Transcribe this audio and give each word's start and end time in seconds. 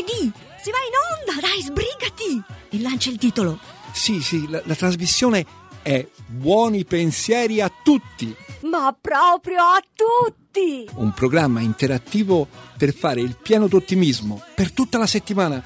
lunedì! 0.00 0.32
Si 0.60 0.70
va 0.70 0.78
in 0.86 1.34
onda, 1.34 1.46
dai, 1.46 1.62
sbrigati! 1.62 2.42
E 2.70 2.80
lancia 2.80 3.10
il 3.10 3.18
titolo. 3.18 3.58
Sì, 3.92 4.20
sì, 4.20 4.48
la, 4.48 4.62
la 4.64 4.74
trasmissione 4.74 5.46
è 5.82 6.06
Buoni 6.26 6.84
pensieri 6.84 7.60
a 7.60 7.70
tutti. 7.82 8.34
Ma 8.62 8.96
proprio 8.98 9.62
a 9.62 9.82
tutti! 9.94 10.88
Un 10.94 11.12
programma 11.12 11.60
interattivo 11.60 12.46
per 12.76 12.92
fare 12.94 13.20
il 13.20 13.36
pieno 13.40 13.68
d'ottimismo 13.68 14.42
per 14.54 14.72
tutta 14.72 14.98
la 14.98 15.06
settimana, 15.06 15.62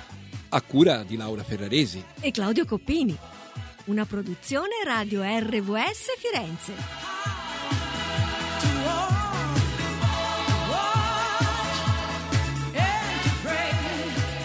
a 0.48 0.60
cura 0.62 1.02
di 1.02 1.16
Laura 1.16 1.42
Ferraresi. 1.42 2.02
E 2.20 2.30
Claudio 2.30 2.64
Coppini. 2.64 3.16
Una 3.86 4.06
produzione 4.06 4.82
Radio 4.84 5.22
RVS 5.22 6.14
Firenze. 6.18 7.43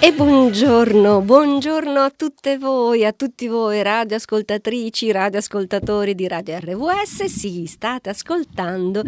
E 0.02 0.13
buongiorno, 0.13 1.20
buongiorno 1.20 1.99
a 1.99 2.09
tutte 2.16 2.57
voi, 2.57 3.03
a 3.03 3.12
tutti 3.12 3.48
voi 3.48 3.84
radioascoltatrici, 3.84 5.12
radioascoltatori 5.12 6.16
di 6.16 6.26
Radio 6.26 6.57
RVS. 6.57 7.26
Sì, 7.26 7.66
state 7.66 8.09
ascoltando 8.09 9.04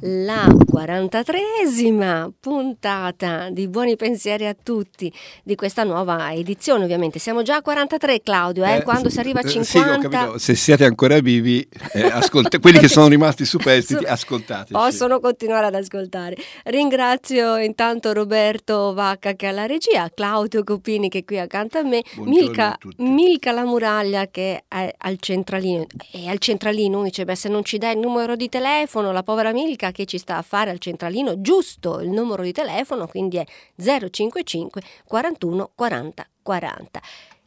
la 0.00 0.44
43esima 0.44 2.28
puntata 2.40 3.50
di 3.50 3.68
Buoni 3.68 3.94
Pensieri 3.94 4.48
a 4.48 4.56
tutti 4.60 5.12
di 5.44 5.54
questa 5.54 5.84
nuova 5.84 6.32
edizione, 6.32 6.82
ovviamente. 6.82 7.20
Siamo 7.20 7.42
già 7.42 7.56
a 7.56 7.62
43, 7.62 8.20
Claudio, 8.22 8.64
eh? 8.64 8.78
Eh, 8.78 8.82
quando 8.82 9.10
si 9.10 9.20
arriva 9.20 9.38
a 9.38 9.44
50... 9.44 9.64
Sì, 9.64 9.78
ho 9.78 10.08
capito. 10.08 10.38
Se 10.38 10.56
siete 10.56 10.84
ancora 10.84 11.20
vivi, 11.20 11.64
eh, 11.92 12.02
ascolt- 12.02 12.58
quelli 12.58 12.80
che 12.80 12.88
sono 12.88 13.06
rimasti 13.06 13.44
superstiti, 13.44 14.04
ascoltate. 14.04 14.72
Possono 14.72 15.20
continuare 15.20 15.66
ad 15.66 15.76
ascoltare. 15.76 16.36
Ringrazio 16.64 17.58
intanto 17.58 18.12
Roberto 18.12 18.92
Vacca 18.92 19.34
che 19.34 19.46
è 19.46 19.50
alla 19.50 19.66
regia, 19.66 20.10
Claudio 20.12 20.30
Claudio 20.32 20.64
Copini 20.64 21.10
che 21.10 21.18
è 21.18 21.24
qui 21.26 21.38
accanto 21.38 21.76
a 21.76 21.82
me, 21.82 22.02
Milka, 22.20 22.78
Milka, 22.96 23.52
la 23.52 23.66
muraglia 23.66 24.28
che 24.28 24.64
è 24.66 24.94
al 24.96 25.18
centralino. 25.20 25.84
E 26.10 26.26
al 26.26 26.38
centralino 26.38 27.02
dice, 27.02 27.26
beh 27.26 27.34
se 27.34 27.50
non 27.50 27.62
ci 27.64 27.76
dai 27.76 27.92
il 27.92 27.98
numero 27.98 28.34
di 28.34 28.48
telefono, 28.48 29.12
la 29.12 29.22
povera 29.22 29.52
Milka 29.52 29.90
che 29.90 30.06
ci 30.06 30.16
sta 30.16 30.38
a 30.38 30.42
fare 30.42 30.70
al 30.70 30.78
centralino, 30.78 31.42
giusto 31.42 32.00
il 32.00 32.08
numero 32.08 32.42
di 32.42 32.52
telefono, 32.52 33.06
quindi 33.06 33.36
è 33.36 33.44
055 33.76 34.80
41 35.06 35.72
40 35.74 36.26
40. 36.40 37.00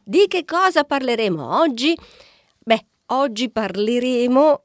Di 0.04 0.26
che 0.28 0.44
cosa 0.44 0.84
parleremo 0.84 1.58
oggi? 1.58 1.98
Beh, 2.56 2.86
oggi 3.06 3.50
parleremo 3.50 4.62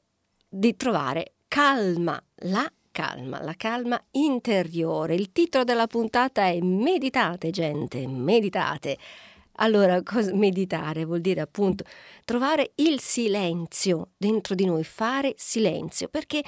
di 0.47 0.75
trovare 0.75 1.33
calma, 1.47 2.21
la 2.43 2.71
calma, 2.91 3.41
la 3.41 3.55
calma 3.55 4.01
interiore. 4.11 5.15
Il 5.15 5.31
titolo 5.31 5.63
della 5.63 5.87
puntata 5.87 6.45
è 6.45 6.59
Meditate, 6.61 7.49
gente, 7.49 8.05
meditate. 8.07 8.97
Allora, 9.55 10.01
meditare 10.33 11.05
vuol 11.05 11.21
dire 11.21 11.41
appunto 11.41 11.83
trovare 12.25 12.71
il 12.75 12.99
silenzio 12.99 14.09
dentro 14.17 14.55
di 14.55 14.65
noi, 14.65 14.83
fare 14.83 15.33
silenzio, 15.37 16.07
perché 16.07 16.41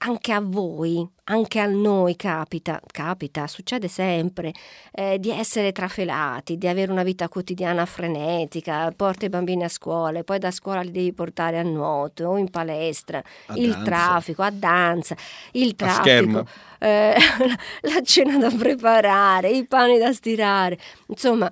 anche 0.00 0.32
a 0.32 0.40
voi, 0.40 1.06
anche 1.24 1.58
a 1.58 1.66
noi 1.66 2.14
capita, 2.14 2.80
capita, 2.86 3.46
succede 3.46 3.88
sempre, 3.88 4.52
eh, 4.92 5.18
di 5.18 5.30
essere 5.30 5.72
trafelati, 5.72 6.58
di 6.58 6.68
avere 6.68 6.92
una 6.92 7.02
vita 7.02 7.28
quotidiana 7.28 7.84
frenetica, 7.86 8.92
porti 8.94 9.24
i 9.24 9.28
bambini 9.28 9.64
a 9.64 9.68
scuola, 9.68 10.18
e 10.18 10.24
poi 10.24 10.38
da 10.38 10.50
scuola 10.50 10.82
li 10.82 10.90
devi 10.90 11.12
portare 11.12 11.58
a 11.58 11.62
nuoto 11.62 12.28
o 12.28 12.36
in 12.36 12.50
palestra, 12.50 13.22
a 13.46 13.56
il 13.56 13.70
danza. 13.70 13.84
traffico, 13.84 14.42
a 14.42 14.50
danza, 14.50 15.16
il 15.52 15.74
traffico, 15.74 16.46
eh, 16.78 17.14
la 17.82 18.02
cena 18.02 18.36
da 18.36 18.50
preparare, 18.50 19.50
i 19.50 19.66
pani 19.66 19.98
da 19.98 20.12
stirare, 20.12 20.78
insomma. 21.06 21.50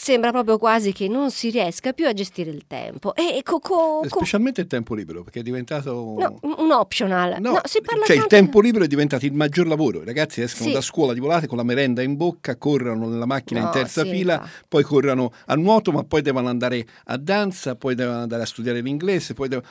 Sembra 0.00 0.30
proprio 0.30 0.58
quasi 0.58 0.92
che 0.92 1.08
non 1.08 1.32
si 1.32 1.50
riesca 1.50 1.92
più 1.92 2.06
a 2.06 2.12
gestire 2.12 2.50
il 2.52 2.66
tempo. 2.68 3.16
E 3.16 3.40
co- 3.42 3.58
co- 3.58 3.98
co- 4.00 4.06
Specialmente 4.08 4.60
il 4.60 4.68
tempo 4.68 4.94
libero, 4.94 5.24
perché 5.24 5.40
è 5.40 5.42
diventato... 5.42 6.14
no, 6.16 6.38
un 6.40 6.70
optional. 6.70 7.40
No, 7.40 7.50
No, 7.54 7.60
si 7.64 7.80
parla 7.82 8.04
cioè 8.04 8.14
il 8.14 8.20
tanto- 8.22 8.36
tempo 8.36 8.60
libero 8.60 8.84
è 8.84 8.86
diventato 8.86 9.26
il 9.26 9.32
maggior 9.32 9.66
lavoro. 9.66 10.00
I 10.00 10.04
ragazzi 10.04 10.40
escono 10.40 10.68
Sì. 10.68 10.72
da 10.74 10.80
scuola 10.82 11.12
di 11.14 11.18
volate 11.18 11.48
con 11.48 11.56
la 11.56 11.64
merenda 11.64 12.00
in 12.02 12.14
bocca, 12.16 12.54
corrono 12.56 13.08
nella 13.08 13.26
macchina 13.26 13.58
in 13.58 13.66
No, 13.66 13.72
terza 13.72 14.04
sì, 14.04 14.10
fila, 14.10 14.34
infatti. 14.34 14.50
poi 14.68 14.82
corrono 14.84 15.32
a 15.46 15.54
nuoto, 15.56 15.90
ma 15.90 16.04
poi 16.04 16.22
devono 16.22 16.48
andare 16.48 16.86
a 17.06 17.16
danza, 17.16 17.74
poi 17.74 17.96
devono 17.96 18.18
andare 18.20 18.42
a 18.44 18.46
studiare 18.46 18.80
l'inglese, 18.80 19.34
poi 19.34 19.48
devono... 19.48 19.68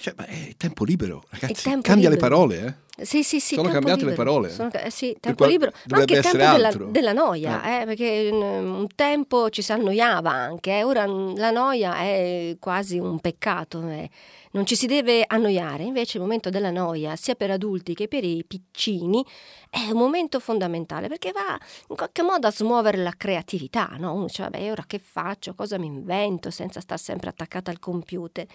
Cioè, 0.00 0.14
ma 0.16 0.24
è 0.24 0.54
tempo 0.56 0.84
libero, 0.84 1.22
ragazzi. 1.28 1.62
tempo 1.62 1.82
Cambia 1.82 2.08
libero. 2.08 2.28
le 2.28 2.34
parole, 2.34 2.78
eh? 2.96 3.04
Sì, 3.04 3.22
sì, 3.22 3.38
sì. 3.38 3.54
Sono 3.54 3.68
cambiate 3.68 4.04
le 4.04 4.10
libero. 4.12 4.24
parole. 4.24 4.48
Sono 4.48 4.70
eh 4.72 4.90
sì, 4.90 5.14
tempo 5.20 5.44
libero, 5.44 5.72
ma 5.88 5.98
anche 5.98 6.14
il 6.14 6.22
tempo 6.22 6.38
della, 6.38 6.72
della 6.72 7.12
noia, 7.12 7.82
eh, 7.82 7.84
perché 7.84 8.30
mm, 8.32 8.78
un 8.78 8.86
tempo 8.94 9.50
ci 9.50 9.60
si 9.60 9.72
annoiava 9.72 10.30
anche, 10.30 10.78
eh, 10.78 10.84
ora 10.84 11.06
mm, 11.06 11.36
la 11.36 11.50
noia 11.50 11.96
è 11.96 12.56
quasi 12.58 12.98
un 12.98 13.18
peccato, 13.18 13.86
eh. 13.88 14.08
non 14.52 14.64
ci 14.64 14.74
si 14.74 14.86
deve 14.86 15.22
annoiare, 15.26 15.82
invece 15.82 16.16
il 16.16 16.22
momento 16.22 16.48
della 16.48 16.70
noia, 16.70 17.14
sia 17.14 17.34
per 17.34 17.50
adulti 17.50 17.92
che 17.92 18.08
per 18.08 18.24
i 18.24 18.42
piccini, 18.48 19.22
è 19.68 19.90
un 19.90 19.98
momento 19.98 20.40
fondamentale 20.40 21.08
perché 21.08 21.30
va 21.30 21.58
in 21.90 21.96
qualche 21.96 22.22
modo 22.22 22.46
a 22.46 22.50
smuovere 22.50 22.96
la 22.96 23.12
creatività, 23.14 23.96
no? 23.98 24.14
Uno 24.14 24.24
dice, 24.24 24.44
vabbè, 24.44 24.70
ora 24.70 24.84
che 24.86 24.98
faccio, 24.98 25.52
cosa 25.54 25.76
mi 25.76 25.86
invento 25.86 26.50
senza 26.50 26.80
stare 26.80 27.00
sempre 27.02 27.28
attaccata 27.28 27.70
al 27.70 27.78
computer. 27.78 28.46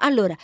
Allora, 0.00 0.36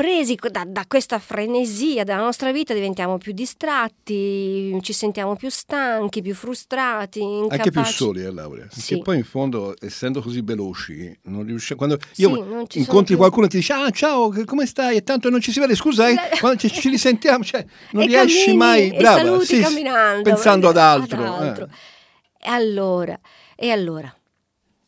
presi 0.00 0.34
da, 0.50 0.64
da 0.66 0.84
questa 0.88 1.18
frenesia 1.18 2.04
della 2.04 2.22
nostra 2.22 2.52
vita 2.52 2.72
diventiamo 2.72 3.18
più 3.18 3.32
distratti, 3.32 4.78
ci 4.80 4.94
sentiamo 4.94 5.36
più 5.36 5.50
stanchi, 5.50 6.22
più 6.22 6.34
frustrati, 6.34 7.20
incapaci. 7.20 7.52
Anche 7.60 7.70
più 7.70 7.84
soli, 7.84 8.22
eh, 8.22 8.32
Laura. 8.32 8.60
Perché 8.62 8.80
Sì. 8.80 8.98
poi 9.02 9.18
in 9.18 9.24
fondo, 9.24 9.74
essendo 9.78 10.22
così 10.22 10.40
veloci, 10.40 11.14
non 11.24 11.44
riusciamo. 11.44 11.76
Quando 11.78 11.98
io 12.16 12.64
Sì, 12.70 12.78
incontri 12.78 13.14
qualcuno 13.14 13.44
e 13.44 13.48
ti 13.50 13.58
dice: 13.58 13.74
Ah, 13.74 13.90
ciao, 13.90 14.32
come 14.46 14.64
stai? 14.64 14.96
E 14.96 15.02
tanto 15.02 15.28
non 15.28 15.42
ci 15.42 15.52
si 15.52 15.60
vede, 15.60 15.74
scusa, 15.74 16.08
eh, 16.08 16.12
Eh. 16.14 16.16
quando 16.40 16.58
ci, 16.58 16.70
ci 16.70 16.88
risentiamo, 16.88 17.44
cioè, 17.44 17.62
non 17.90 18.04
E 18.04 18.06
riesci 18.06 18.44
cammini 18.46 18.56
mai. 18.56 18.90
e 18.90 18.96
Brava, 18.96 19.18
saluti 19.20 19.44
sì, 19.44 19.60
camminando, 19.60 20.22
pensando 20.22 20.68
ad 20.70 20.76
eh, 20.76 20.80
altro. 20.80 21.24
ad 21.26 21.42
altro. 21.42 21.64
eh. 21.66 22.46
E 22.46 22.48
allora, 22.48 23.20
e 23.54 23.70
allora, 23.70 24.10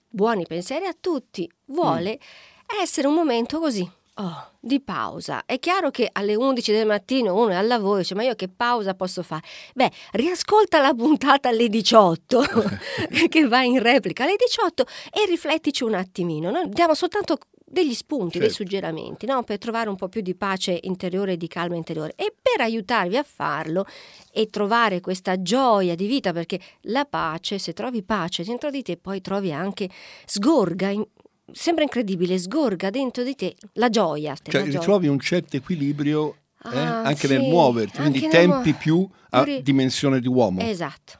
buoni 0.08 0.46
pensieri 0.46 0.86
a 0.86 0.96
tutti, 0.98 1.46
vuole 1.66 2.18
Mm. 2.18 2.80
essere 2.82 3.06
un 3.08 3.12
momento 3.14 3.58
così. 3.60 3.86
Oh, 4.14 4.50
di 4.60 4.80
pausa. 4.80 5.44
È 5.44 5.58
chiaro 5.58 5.90
che 5.90 6.08
alle 6.12 6.34
11 6.34 6.72
del 6.72 6.86
mattino 6.86 7.34
uno 7.34 7.50
è 7.50 7.54
al 7.54 7.66
lavoro 7.66 7.96
e 7.96 8.02
dice 8.02 8.14
ma 8.14 8.22
io 8.22 8.34
che 8.34 8.48
pausa 8.48 8.94
posso 8.94 9.22
fare? 9.22 9.42
Beh, 9.74 9.90
riascolta 10.12 10.80
la 10.80 10.94
puntata 10.94 11.48
alle 11.48 11.68
18 11.68 12.42
che 13.28 13.48
va 13.48 13.62
in 13.62 13.80
replica 13.80 14.24
alle 14.24 14.36
18 14.36 14.84
e 15.12 15.26
riflettici 15.26 15.84
un 15.84 15.94
attimino. 15.94 16.50
Noi 16.50 16.68
diamo 16.68 16.94
soltanto 16.94 17.38
degli 17.72 17.94
spunti, 17.94 18.38
dei 18.38 18.48
Certo. 18.48 18.64
suggerimenti 18.64 19.24
no? 19.24 19.42
per 19.44 19.56
trovare 19.56 19.88
un 19.88 19.96
po' 19.96 20.08
più 20.08 20.20
di 20.20 20.34
pace 20.34 20.78
interiore 20.82 21.32
e 21.32 21.36
di 21.38 21.48
calma 21.48 21.74
interiore 21.74 22.12
e 22.16 22.34
per 22.40 22.60
aiutarvi 22.60 23.16
a 23.16 23.22
farlo 23.22 23.86
e 24.30 24.48
trovare 24.50 25.00
questa 25.00 25.40
gioia 25.40 25.94
di 25.94 26.06
vita 26.06 26.34
perché 26.34 26.60
la 26.82 27.06
pace, 27.06 27.58
se 27.58 27.72
trovi 27.72 28.02
pace 28.02 28.44
dentro 28.44 28.68
di 28.68 28.82
te 28.82 28.98
poi 28.98 29.22
trovi 29.22 29.52
anche 29.52 29.88
sgorga, 30.26 30.88
in- 30.88 31.06
sembra 31.50 31.82
incredibile, 31.82 32.38
sgorga 32.38 32.90
dentro 32.90 33.22
di 33.22 33.34
te 33.34 33.54
la 33.74 33.88
gioia. 33.88 34.34
Cioè, 34.40 34.52
la 34.60 34.64
gioia. 34.66 34.78
ritrovi 34.78 35.08
un 35.08 35.18
certo 35.20 35.56
equilibrio 35.56 36.36
eh, 36.64 36.78
Ah, 36.78 37.02
anche 37.02 37.26
sì, 37.26 37.32
nel 37.32 37.42
muoverti, 37.42 37.98
quindi 37.98 38.24
anche 38.24 38.36
nel 38.36 38.46
tempi 38.46 38.68
muo- 38.70 38.78
più 38.78 39.08
a 39.30 39.38
Pure- 39.40 39.62
dimensione 39.62 40.20
di 40.20 40.28
uomo. 40.28 40.60
Esatto. 40.60 41.18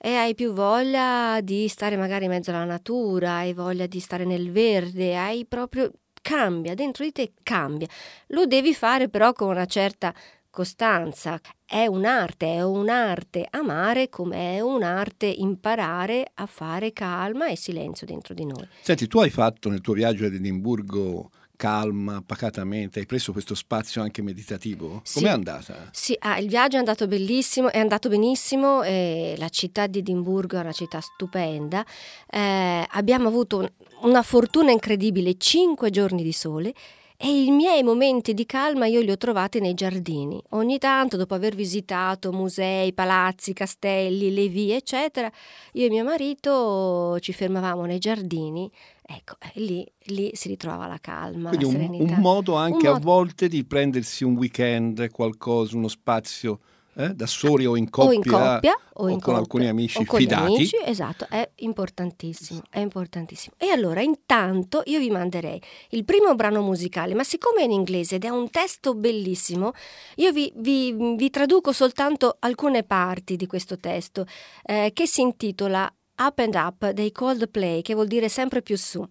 E 0.00 0.14
hai 0.14 0.34
più 0.36 0.52
voglia 0.52 1.40
di 1.42 1.66
stare 1.66 1.96
magari 1.96 2.26
in 2.26 2.30
mezzo 2.30 2.50
alla 2.50 2.64
natura, 2.64 3.32
hai 3.38 3.52
voglia 3.52 3.86
di 3.86 3.98
stare 3.98 4.24
nel 4.24 4.52
verde, 4.52 5.16
hai 5.16 5.44
proprio 5.44 5.90
cambia, 6.22 6.74
dentro 6.74 7.04
di 7.04 7.10
te 7.10 7.32
cambia. 7.42 7.88
Lo 8.28 8.46
devi 8.46 8.72
fare 8.74 9.08
però 9.08 9.32
con 9.32 9.48
una 9.48 9.66
certa 9.66 10.14
costanza. 10.58 11.40
È 11.64 11.86
un'arte, 11.86 12.54
è 12.54 12.64
un'arte 12.64 13.46
amare 13.48 14.08
come 14.08 14.56
è 14.56 14.60
un'arte 14.60 15.26
imparare 15.26 16.32
a 16.34 16.46
fare 16.46 16.92
calma 16.92 17.46
e 17.46 17.56
silenzio 17.56 18.06
dentro 18.06 18.34
di 18.34 18.44
noi. 18.44 18.66
Senti, 18.80 19.06
tu 19.06 19.20
hai 19.20 19.30
fatto 19.30 19.68
nel 19.68 19.80
tuo 19.80 19.94
viaggio 19.94 20.26
ad 20.26 20.34
Edimburgo 20.34 21.30
calma, 21.54 22.22
pacatamente, 22.24 22.98
hai 23.00 23.06
preso 23.06 23.30
questo 23.32 23.54
spazio 23.54 24.02
anche 24.02 24.20
meditativo? 24.22 25.00
Sì. 25.04 25.20
Com'è 25.20 25.30
andata? 25.30 25.90
Sì, 25.92 26.16
ah, 26.18 26.38
il 26.38 26.48
viaggio 26.48 26.76
è 26.76 26.78
andato 26.78 27.06
bellissimo, 27.06 27.70
è 27.70 27.78
andato 27.78 28.08
benissimo, 28.08 28.82
eh, 28.82 29.34
la 29.38 29.48
città 29.48 29.86
di 29.86 29.98
Edimburgo 29.98 30.56
è 30.56 30.60
una 30.60 30.72
città 30.72 31.00
stupenda, 31.00 31.84
eh, 32.30 32.84
abbiamo 32.88 33.28
avuto 33.28 33.58
un- 33.58 33.72
una 34.02 34.22
fortuna 34.22 34.70
incredibile, 34.70 35.36
cinque 35.36 35.90
giorni 35.90 36.22
di 36.22 36.32
sole 36.32 36.72
e 37.20 37.42
i 37.42 37.50
miei 37.50 37.82
momenti 37.82 38.32
di 38.32 38.46
calma 38.46 38.86
io 38.86 39.00
li 39.00 39.10
ho 39.10 39.16
trovati 39.16 39.58
nei 39.58 39.74
giardini. 39.74 40.40
Ogni 40.50 40.78
tanto, 40.78 41.16
dopo 41.16 41.34
aver 41.34 41.56
visitato 41.56 42.30
musei, 42.32 42.92
palazzi, 42.92 43.52
castelli, 43.52 44.32
le 44.32 44.46
vie, 44.46 44.76
eccetera, 44.76 45.28
io 45.72 45.86
e 45.86 45.90
mio 45.90 46.04
marito 46.04 47.18
ci 47.18 47.32
fermavamo 47.32 47.84
nei 47.86 47.98
giardini, 47.98 48.70
ecco, 49.02 49.34
lì, 49.54 49.84
lì 50.04 50.30
si 50.34 50.46
ritrovava 50.46 50.86
la 50.86 50.98
calma, 51.00 51.48
Quindi 51.48 51.76
la 51.76 51.86
un, 51.86 52.00
un 52.08 52.14
modo 52.20 52.54
anche 52.54 52.86
Un 52.86 52.94
a 52.94 52.98
modo- 52.98 53.04
volte 53.04 53.48
di 53.48 53.64
prendersi 53.64 54.22
un 54.22 54.36
weekend, 54.36 55.10
qualcosa, 55.10 55.76
uno 55.76 55.88
spazio 55.88 56.60
eh, 56.98 57.14
da 57.14 57.26
soli 57.26 57.64
o 57.64 57.76
in 57.76 57.88
coppia, 57.88 58.08
o, 58.08 58.12
in 58.12 58.22
coppia, 58.22 58.78
o, 58.94 59.04
o 59.04 59.08
in 59.08 59.20
con 59.20 59.20
coppia, 59.20 59.38
alcuni 59.38 59.68
amici 59.68 60.04
con 60.04 60.18
fidati. 60.18 60.54
Amici, 60.54 60.76
esatto, 60.84 61.26
è 61.28 61.48
importantissimo, 61.56 62.62
è 62.68 62.80
importantissimo. 62.80 63.54
E 63.56 63.70
allora 63.70 64.02
intanto 64.02 64.82
io 64.86 64.98
vi 64.98 65.10
manderei 65.10 65.62
il 65.90 66.04
primo 66.04 66.34
brano 66.34 66.60
musicale, 66.60 67.14
ma 67.14 67.22
siccome 67.22 67.60
è 67.60 67.64
in 67.64 67.70
inglese 67.70 68.16
ed 68.16 68.24
è 68.24 68.28
un 68.28 68.50
testo 68.50 68.94
bellissimo, 68.94 69.72
io 70.16 70.32
vi, 70.32 70.52
vi, 70.56 70.92
vi 71.16 71.30
traduco 71.30 71.72
soltanto 71.72 72.36
alcune 72.40 72.82
parti 72.82 73.36
di 73.36 73.46
questo 73.46 73.78
testo 73.78 74.26
eh, 74.64 74.90
che 74.92 75.06
si 75.06 75.20
intitola 75.20 75.88
Up 76.18 76.38
and 76.38 76.54
Up 76.54 76.90
dei 76.90 77.12
Coldplay, 77.12 77.82
che 77.82 77.94
vuol 77.94 78.06
dire 78.06 78.28
sempre 78.28 78.62
più 78.62 78.76
su. 78.76 79.06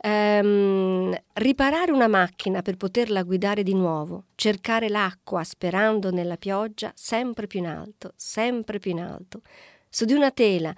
Um, 0.00 1.14
riparare 1.34 1.92
una 1.92 2.06
macchina 2.06 2.62
per 2.62 2.76
poterla 2.76 3.22
guidare 3.22 3.62
di 3.62 3.74
nuovo, 3.74 4.24
cercare 4.36 4.88
l'acqua 4.88 5.44
sperando 5.44 6.10
nella 6.10 6.36
pioggia 6.36 6.92
sempre 6.94 7.46
più 7.46 7.60
in 7.60 7.66
alto, 7.66 8.12
sempre 8.16 8.78
più 8.78 8.92
in 8.92 9.00
alto, 9.00 9.42
su 9.88 10.04
di 10.04 10.12
una 10.12 10.30
tela, 10.30 10.72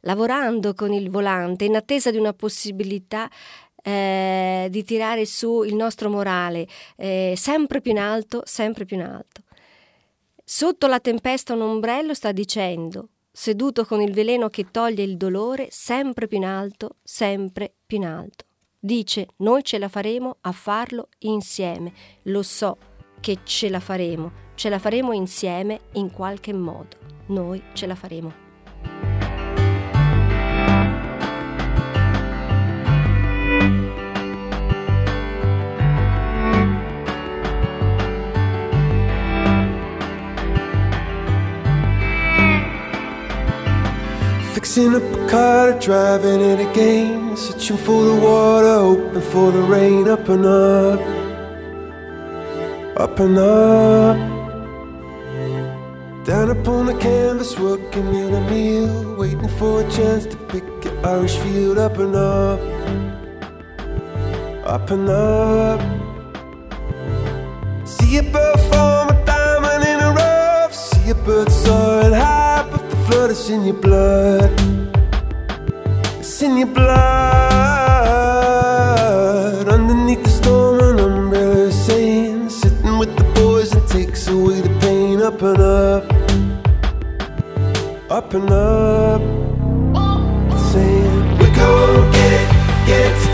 lavorando 0.00 0.74
con 0.74 0.92
il 0.92 1.10
volante 1.10 1.64
in 1.64 1.74
attesa 1.74 2.10
di 2.10 2.18
una 2.18 2.34
possibilità 2.34 3.28
eh, 3.82 4.68
di 4.70 4.84
tirare 4.84 5.26
su 5.26 5.62
il 5.62 5.74
nostro 5.74 6.10
morale, 6.10 6.66
eh, 6.96 7.34
sempre 7.36 7.80
più 7.80 7.92
in 7.92 7.98
alto, 7.98 8.42
sempre 8.44 8.84
più 8.84 8.96
in 8.96 9.02
alto. 9.02 9.42
Sotto 10.44 10.86
la 10.86 11.00
tempesta 11.00 11.54
un 11.54 11.62
ombrello 11.62 12.14
sta 12.14 12.30
dicendo 12.30 13.08
seduto 13.38 13.84
con 13.84 14.00
il 14.00 14.14
veleno 14.14 14.48
che 14.48 14.70
toglie 14.70 15.02
il 15.02 15.18
dolore 15.18 15.68
sempre 15.70 16.26
più 16.26 16.38
in 16.38 16.46
alto, 16.46 16.96
sempre 17.02 17.74
più 17.84 17.98
in 17.98 18.06
alto. 18.06 18.46
Dice, 18.80 19.28
noi 19.36 19.62
ce 19.62 19.76
la 19.76 19.88
faremo 19.88 20.38
a 20.40 20.52
farlo 20.52 21.10
insieme. 21.18 21.92
Lo 22.22 22.42
so 22.42 22.78
che 23.20 23.40
ce 23.44 23.68
la 23.68 23.80
faremo, 23.80 24.32
ce 24.54 24.70
la 24.70 24.78
faremo 24.78 25.12
insieme 25.12 25.80
in 25.92 26.10
qualche 26.10 26.54
modo. 26.54 26.96
Noi 27.26 27.62
ce 27.74 27.86
la 27.86 27.94
faremo. 27.94 28.45
Up 44.78 45.02
a 45.02 45.26
car, 45.26 45.72
driving 45.80 46.42
it 46.42 46.60
again. 46.60 47.34
Searching 47.34 47.78
for 47.78 48.04
the 48.04 48.14
water, 48.14 48.76
hoping 48.76 49.22
for 49.22 49.50
the 49.50 49.62
rain. 49.62 50.06
Up 50.06 50.28
and 50.28 50.44
up, 50.44 51.00
up 53.00 53.18
and 53.18 53.38
up. 53.38 54.16
Down 56.26 56.50
upon 56.50 56.84
the 56.84 56.94
canvas, 57.00 57.58
working 57.58 58.14
in 58.14 58.34
a 58.34 58.50
meal. 58.50 59.16
Waiting 59.16 59.48
for 59.58 59.80
a 59.80 59.90
chance 59.90 60.26
to 60.26 60.36
pick 60.48 60.64
your 60.84 61.06
Irish 61.06 61.38
field. 61.38 61.78
Up 61.78 61.96
and 61.96 62.14
up, 62.14 62.60
up 64.66 64.90
and 64.90 65.08
up. 65.08 65.80
See 67.86 68.18
a 68.18 68.22
bird 68.24 68.60
form 68.68 69.08
a 69.08 69.24
diamond 69.24 69.84
in 69.84 70.00
a 70.00 70.12
rough. 70.12 70.74
See 70.74 71.08
a 71.08 71.14
bird 71.14 71.50
soaring 71.50 72.12
high 72.12 72.46
flood, 73.06 73.30
it's 73.30 73.48
in 73.48 73.64
your 73.64 73.74
blood. 73.74 74.50
It's 76.18 76.42
in 76.42 76.56
your 76.56 76.66
blood. 76.66 76.96
Underneath 79.68 80.22
the 80.24 80.30
storm, 80.30 80.80
an 80.80 80.98
umbrella 80.98 81.70
saying, 81.72 82.50
sitting 82.50 82.98
with 82.98 83.16
the 83.16 83.24
boys 83.34 83.72
and 83.72 83.86
takes 83.88 84.28
away 84.28 84.60
the 84.60 84.70
pain. 84.80 85.20
Up 85.20 85.42
and 85.42 85.60
up, 85.60 86.04
up 88.10 88.34
and 88.34 88.50
up. 88.50 89.22
Saying, 90.70 91.38
we're 91.38 91.56
gonna 91.62 92.12
get 92.12 92.32
it, 92.40 92.48
get 92.86 93.25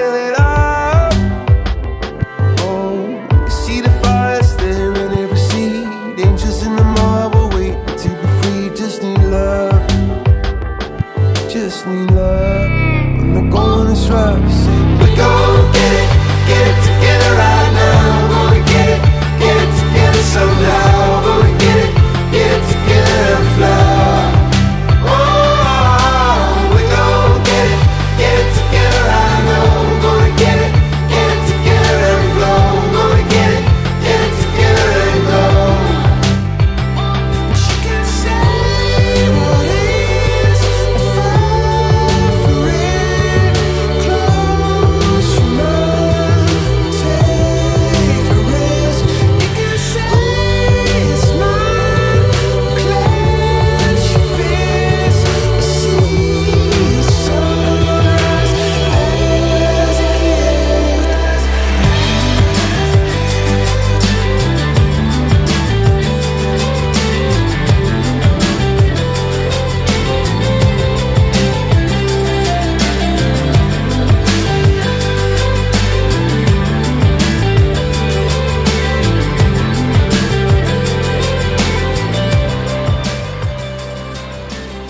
Heal 0.00 0.14
it 0.14 0.39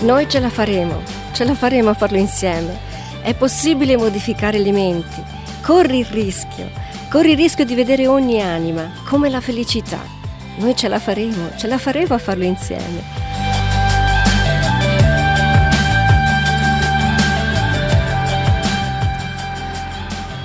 Noi 0.01 0.27
ce 0.27 0.39
la 0.39 0.49
faremo, 0.49 1.03
ce 1.31 1.43
la 1.43 1.53
faremo 1.53 1.91
a 1.91 1.93
farlo 1.93 2.17
insieme. 2.17 2.75
È 3.21 3.35
possibile 3.35 3.95
modificare 3.97 4.57
le 4.57 4.71
menti. 4.71 5.21
Corri 5.61 5.99
il 5.99 6.05
rischio, 6.05 6.71
corri 7.07 7.33
il 7.33 7.37
rischio 7.37 7.65
di 7.65 7.75
vedere 7.75 8.07
ogni 8.07 8.41
anima 8.41 8.93
come 9.05 9.29
la 9.29 9.39
felicità. 9.39 9.99
Noi 10.57 10.75
ce 10.75 10.87
la 10.87 10.97
faremo, 10.97 11.51
ce 11.55 11.67
la 11.67 11.77
faremo 11.77 12.15
a 12.15 12.17
farlo 12.17 12.45
insieme. 12.45 13.03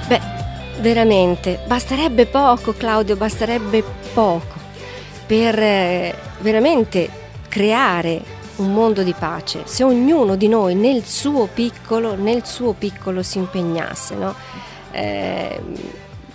Beh, 0.06 0.20
veramente, 0.80 1.60
basterebbe 1.66 2.26
poco 2.26 2.74
Claudio, 2.74 3.16
basterebbe 3.16 3.82
poco 4.12 4.54
per 5.24 5.58
eh, 5.58 6.14
veramente 6.40 7.08
creare 7.48 8.35
un 8.56 8.72
mondo 8.72 9.02
di 9.02 9.12
pace, 9.12 9.62
se 9.66 9.84
ognuno 9.84 10.36
di 10.36 10.48
noi 10.48 10.74
nel 10.74 11.04
suo 11.04 11.46
piccolo, 11.52 12.14
nel 12.16 12.44
suo 12.44 12.72
piccolo 12.72 13.22
si 13.22 13.38
impegnasse, 13.38 14.14
no? 14.14 14.34
Eh, 14.92 15.60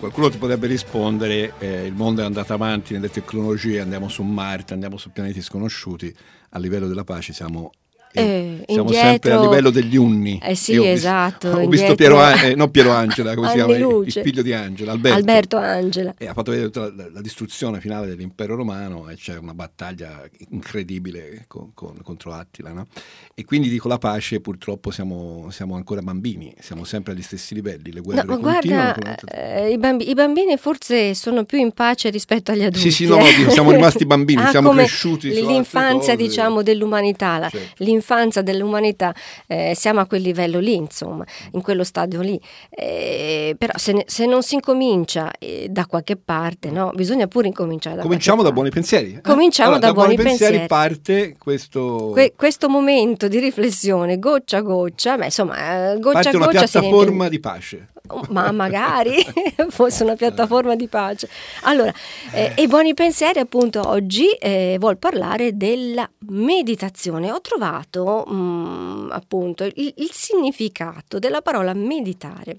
Qualcuno 0.01 0.30
ti 0.30 0.38
potrebbe 0.38 0.66
rispondere, 0.66 1.54
eh, 1.60 1.86
il 1.86 1.94
mondo 1.94 2.22
è 2.22 2.25
andato 2.25 2.54
avanti 2.54 2.94
nelle 2.94 3.12
tecnologie, 3.12 3.82
andiamo 3.82 4.10
su 4.10 4.24
Marte, 4.24 4.74
andiamo 4.74 4.98
su 4.98 5.12
pianeti 5.12 5.42
sconosciuti, 5.42 6.12
a 6.50 6.60
livello 6.60 6.88
della 6.88 7.04
pace 7.04 7.34
siamo 7.34 7.72
eh, 8.13 8.63
siamo 8.68 8.84
indietro, 8.84 9.10
sempre 9.10 9.32
a 9.34 9.41
livello 9.41 9.70
degli 9.70 9.96
unni. 9.96 10.39
Eh 10.44 10.56
sì, 10.56 10.77
ho 10.77 10.86
esatto. 10.86 11.48
Visto, 11.50 11.65
ho 11.65 11.70
visto 11.70 11.96
Piero, 12.01 12.30
eh, 12.30 12.56
non 12.56 12.72
Piero 12.72 12.91
Angela, 12.91 13.34
come 13.36 13.48
si 13.50 13.56
chiama? 13.56 13.75
Il, 13.75 14.03
il, 14.06 14.12
figlio 14.12 14.41
di 14.41 14.53
Angela, 14.53 14.91
Alberto. 14.91 15.18
Alberto 15.18 15.58
Angela. 15.58 16.13
E 16.18 16.27
ha 16.27 16.34
fatto 16.34 16.51
vedere 16.51 16.70
tutta 16.70 16.91
la, 16.96 17.10
la, 17.12 17.22
distruzione 17.22 17.80
finale 17.80 18.08
dell'impero 18.08 18.56
romano 18.56 19.10
e 19.10 19.15
c'è 19.15 19.38
una 19.38 19.53
battaglia 19.53 20.24
incredibile 20.50 21.46
con, 21.48 21.72
con, 21.74 21.96
contro 22.03 22.34
Attila. 22.34 22.72
No? 22.72 22.88
E 23.34 23.46
quindi 23.46 23.70
dico 23.70 23.88
la 23.88 23.98
pace, 23.98 24.39
purtroppo 24.39 24.91
siamo, 24.91 25.48
siamo, 25.51 25.75
ancora 25.75 26.01
bambini, 26.01 26.53
siamo 26.60 26.84
sempre 26.84 27.13
agli 27.13 27.22
stessi 27.22 27.53
livelli, 27.53 27.91
le 27.91 28.01
guerre 28.01 28.24
no, 28.24 28.39
continuano. 28.39 28.94
Guarda, 29.00 29.15
eh, 29.34 29.72
i, 29.72 29.77
bambi, 29.77 30.10
i, 30.10 30.13
bambini 30.13 30.58
forse 30.58 31.13
sono 31.15 31.44
più 31.46 31.58
in 31.58 31.72
pace 31.72 32.10
rispetto 32.10 32.51
agli 32.51 32.63
adulti. 32.63 32.91
Sì, 32.91 32.91
sì, 32.91 33.08
no, 33.08 33.18
no 33.18 33.50
siamo 33.50 33.72
rimasti 33.72 34.06
bambini, 34.06 34.41
ah, 34.41 34.50
siamo 34.50 34.72
cresciuti. 34.72 35.30
L'infanzia, 35.30 36.15
diciamo, 36.15 36.62
dell'umanità, 36.62 37.50
certo. 37.50 37.84
l'infanzia 37.84 38.00
dell'umanità 38.41 38.70
umanità 38.72 39.13
eh, 39.48 39.74
siamo 39.75 40.00
a 40.00 40.05
quel 40.05 40.22
livello 40.22 40.60
lì, 40.60 40.75
insomma, 40.75 41.25
in 41.51 41.62
quello 41.62 41.84
stadio 41.84 42.22
lì. 42.22 42.39
Eh, 42.70 43.55
però 43.58 43.74
se, 43.75 43.93
ne, 43.93 44.03
se, 44.08 44.25
non 44.25 44.43
si 44.43 44.55
incomincia 44.55 45.31
eh, 45.38 45.67
da 45.70 45.86
qualche 45.86 46.15
parte, 46.15 46.72
no? 46.72 46.91
bisogna 46.96 47.27
pure 47.27 47.48
incominciare 47.48 47.98
da 47.98 48.01
Cominciamo 48.01 48.41
da 48.41 48.51
buoni 48.51 48.70
pensieri. 48.70 49.15
Eh? 49.15 49.22
Cominciamo 49.22 49.75
allora, 49.75 49.81
da, 49.81 49.88
da, 49.88 49.93
buoni, 49.93 50.15
buoni 50.15 50.29
pensieri, 50.29 50.58
pensieri. 50.58 50.67
parte 50.67 51.36
questo... 51.38 52.10
Que- 52.13 52.34
questo 52.36 52.70
momento 52.70 53.27
di 53.27 53.39
riflessione, 53.39 54.17
goccia 54.17 54.58
a 54.58 54.62
goccia, 54.62 55.17
beh, 55.17 55.25
insomma, 55.25 55.96
goccia 55.96 56.12
parte 56.12 56.29
a 56.29 56.31
goccia... 56.31 56.38
una 56.38 56.48
piattaforma 56.48 57.29
di 57.29 57.39
pace. 57.39 57.88
Ma 58.29 58.51
magari 58.51 59.24
fosse 59.70 60.03
una 60.03 60.15
piattaforma 60.15 60.75
di 60.75 60.88
pace. 60.88 61.29
Allora, 61.63 61.93
eh, 62.34 62.53
e 62.55 62.67
Buoni 62.67 62.93
Pensieri 62.93 63.39
appunto 63.39 63.88
oggi 63.88 64.29
eh, 64.31 64.77
vuol 64.79 64.98
parlare 64.98 65.55
della 65.55 66.10
meditazione. 66.29 67.31
Ho 67.31 67.41
trovato 67.41 68.25
mh, 68.27 68.34
mm, 68.34 69.12
appunto 69.12 69.63
il, 69.63 69.74
il, 69.75 70.12
significato 70.12 71.20
della 71.20 71.41
parola 71.41 71.74
meditare, 71.74 72.58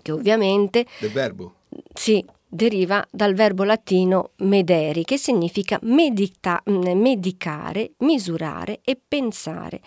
che 0.00 0.12
ovviamente... 0.12 0.86
Del 0.98 1.10
verbo? 1.10 1.54
Sì, 1.92 2.24
deriva 2.46 3.06
dal 3.10 3.34
verbo 3.34 3.64
latino 3.64 4.30
mederi, 4.38 5.04
che 5.04 5.16
significa 5.16 5.78
medita, 5.82 6.62
medicare, 6.66 7.92
misurare 7.98 8.80
e 8.84 8.98
pensare. 9.08 9.80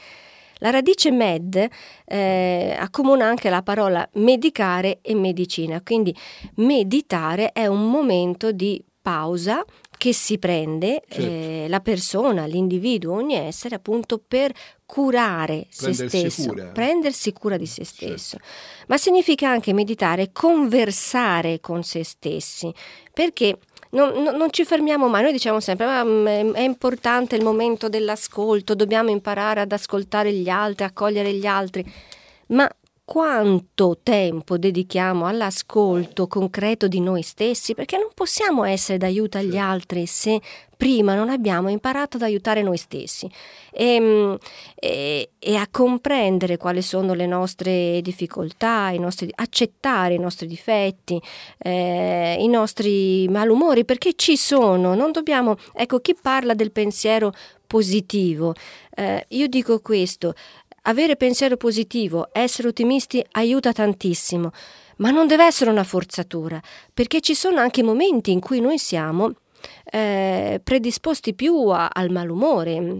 La 0.59 0.69
radice 0.69 1.11
med 1.11 1.67
eh, 2.05 2.75
accomuna 2.79 3.25
anche 3.25 3.49
la 3.49 3.61
parola 3.61 4.07
medicare 4.13 4.99
e 5.01 5.15
medicina, 5.15 5.81
quindi 5.81 6.15
meditare 6.55 7.51
è 7.51 7.67
un 7.67 7.89
momento 7.89 8.51
di 8.51 8.83
pausa 9.01 9.63
che 9.97 10.13
si 10.13 10.37
prende 10.39 11.01
certo. 11.07 11.21
eh, 11.23 11.65
la 11.69 11.79
persona, 11.79 12.45
l'individuo, 12.45 13.13
ogni 13.13 13.35
essere 13.35 13.75
appunto 13.75 14.21
per 14.25 14.51
curare 14.85 15.67
prendersi 15.75 16.19
se 16.19 16.29
stesso, 16.29 16.49
cura. 16.49 16.65
prendersi 16.65 17.33
cura 17.33 17.57
di 17.57 17.65
se 17.65 17.85
certo. 17.85 18.05
stesso. 18.05 18.37
Certo. 18.37 18.85
Ma 18.87 18.97
significa 18.97 19.49
anche 19.49 19.73
meditare, 19.73 20.31
conversare 20.31 21.59
con 21.59 21.83
se 21.83 22.03
stessi, 22.03 22.73
perché 23.13 23.57
non, 23.91 24.35
non, 24.35 24.51
ci 24.51 24.65
fermiamo 24.65 25.07
mai, 25.07 25.23
noi 25.23 25.31
diciamo 25.31 25.59
sempre 25.59 25.85
ma 25.85 26.03
mm, 26.03 26.53
è 26.53 26.61
importante 26.61 27.35
il 27.35 27.43
momento 27.43 27.89
dell'ascolto, 27.89 28.75
dobbiamo 28.75 29.09
imparare 29.09 29.61
ad 29.61 29.71
ascoltare 29.71 30.31
gli 30.31 30.49
altri, 30.49 30.85
accogliere 30.85 31.31
gli 31.33 31.45
altri, 31.45 31.85
ma 32.47 32.69
quanto 33.05 33.99
tempo 34.01 34.57
dedichiamo 34.57 35.27
all'ascolto 35.27 36.25
concreto 36.27 36.87
di 36.87 36.99
noi 36.99 37.21
stessi, 37.21 37.75
perché 37.75 37.97
non 37.97 38.09
possiamo 38.15 38.63
essere 38.63 38.97
d'aiuto 38.97 39.37
agli 39.37 39.57
altri 39.57 40.07
se 40.07 40.41
prima 40.75 41.13
non 41.15 41.29
abbiamo 41.29 41.69
imparato 41.69 42.17
ad 42.17 42.23
aiutare 42.23 42.63
noi 42.63 42.77
stessi. 42.77 43.29
E, 43.71 43.93
ehm, 43.93 44.37
e, 44.73 45.29
e 45.37 45.55
a 45.55 45.67
comprendere 45.69 46.57
quali 46.57 46.81
sono 46.81 47.13
le 47.13 47.27
nostre 47.27 48.01
difficoltà, 48.01 48.89
i 48.89 48.99
nostri, 48.99 49.29
accettare 49.35 50.15
i 50.15 50.19
nostri 50.19 50.47
difetti, 50.47 51.21
eh, 51.59 52.37
i 52.39 52.47
nostri 52.47 53.27
malumori, 53.29 53.85
perché 53.85 54.13
ci 54.15 54.35
sono, 54.35 54.95
non 54.95 55.11
dobbiamo, 55.11 55.57
ecco 55.73 55.99
chi 55.99 56.15
parla 56.19 56.55
del 56.55 56.71
pensiero 56.71 57.31
positivo, 57.67 58.53
eh, 58.95 59.25
io 59.29 59.47
dico 59.47 59.79
questo, 59.79 60.33
avere 60.87 61.15
pensiero 61.15 61.57
positivo, 61.57 62.29
essere 62.31 62.69
ottimisti 62.69 63.23
aiuta 63.31 63.71
tantissimo, 63.71 64.51
ma 64.97 65.11
non 65.11 65.27
deve 65.27 65.45
essere 65.45 65.69
una 65.69 65.83
forzatura, 65.83 66.61
perché 66.93 67.21
ci 67.21 67.35
sono 67.35 67.59
anche 67.59 67.83
momenti 67.83 68.31
in 68.31 68.39
cui 68.39 68.59
noi 68.59 68.77
siamo 68.77 69.33
eh, 69.85 70.59
predisposti 70.63 71.33
più 71.33 71.67
a, 71.69 71.89
al 71.91 72.11
malumore, 72.11 72.99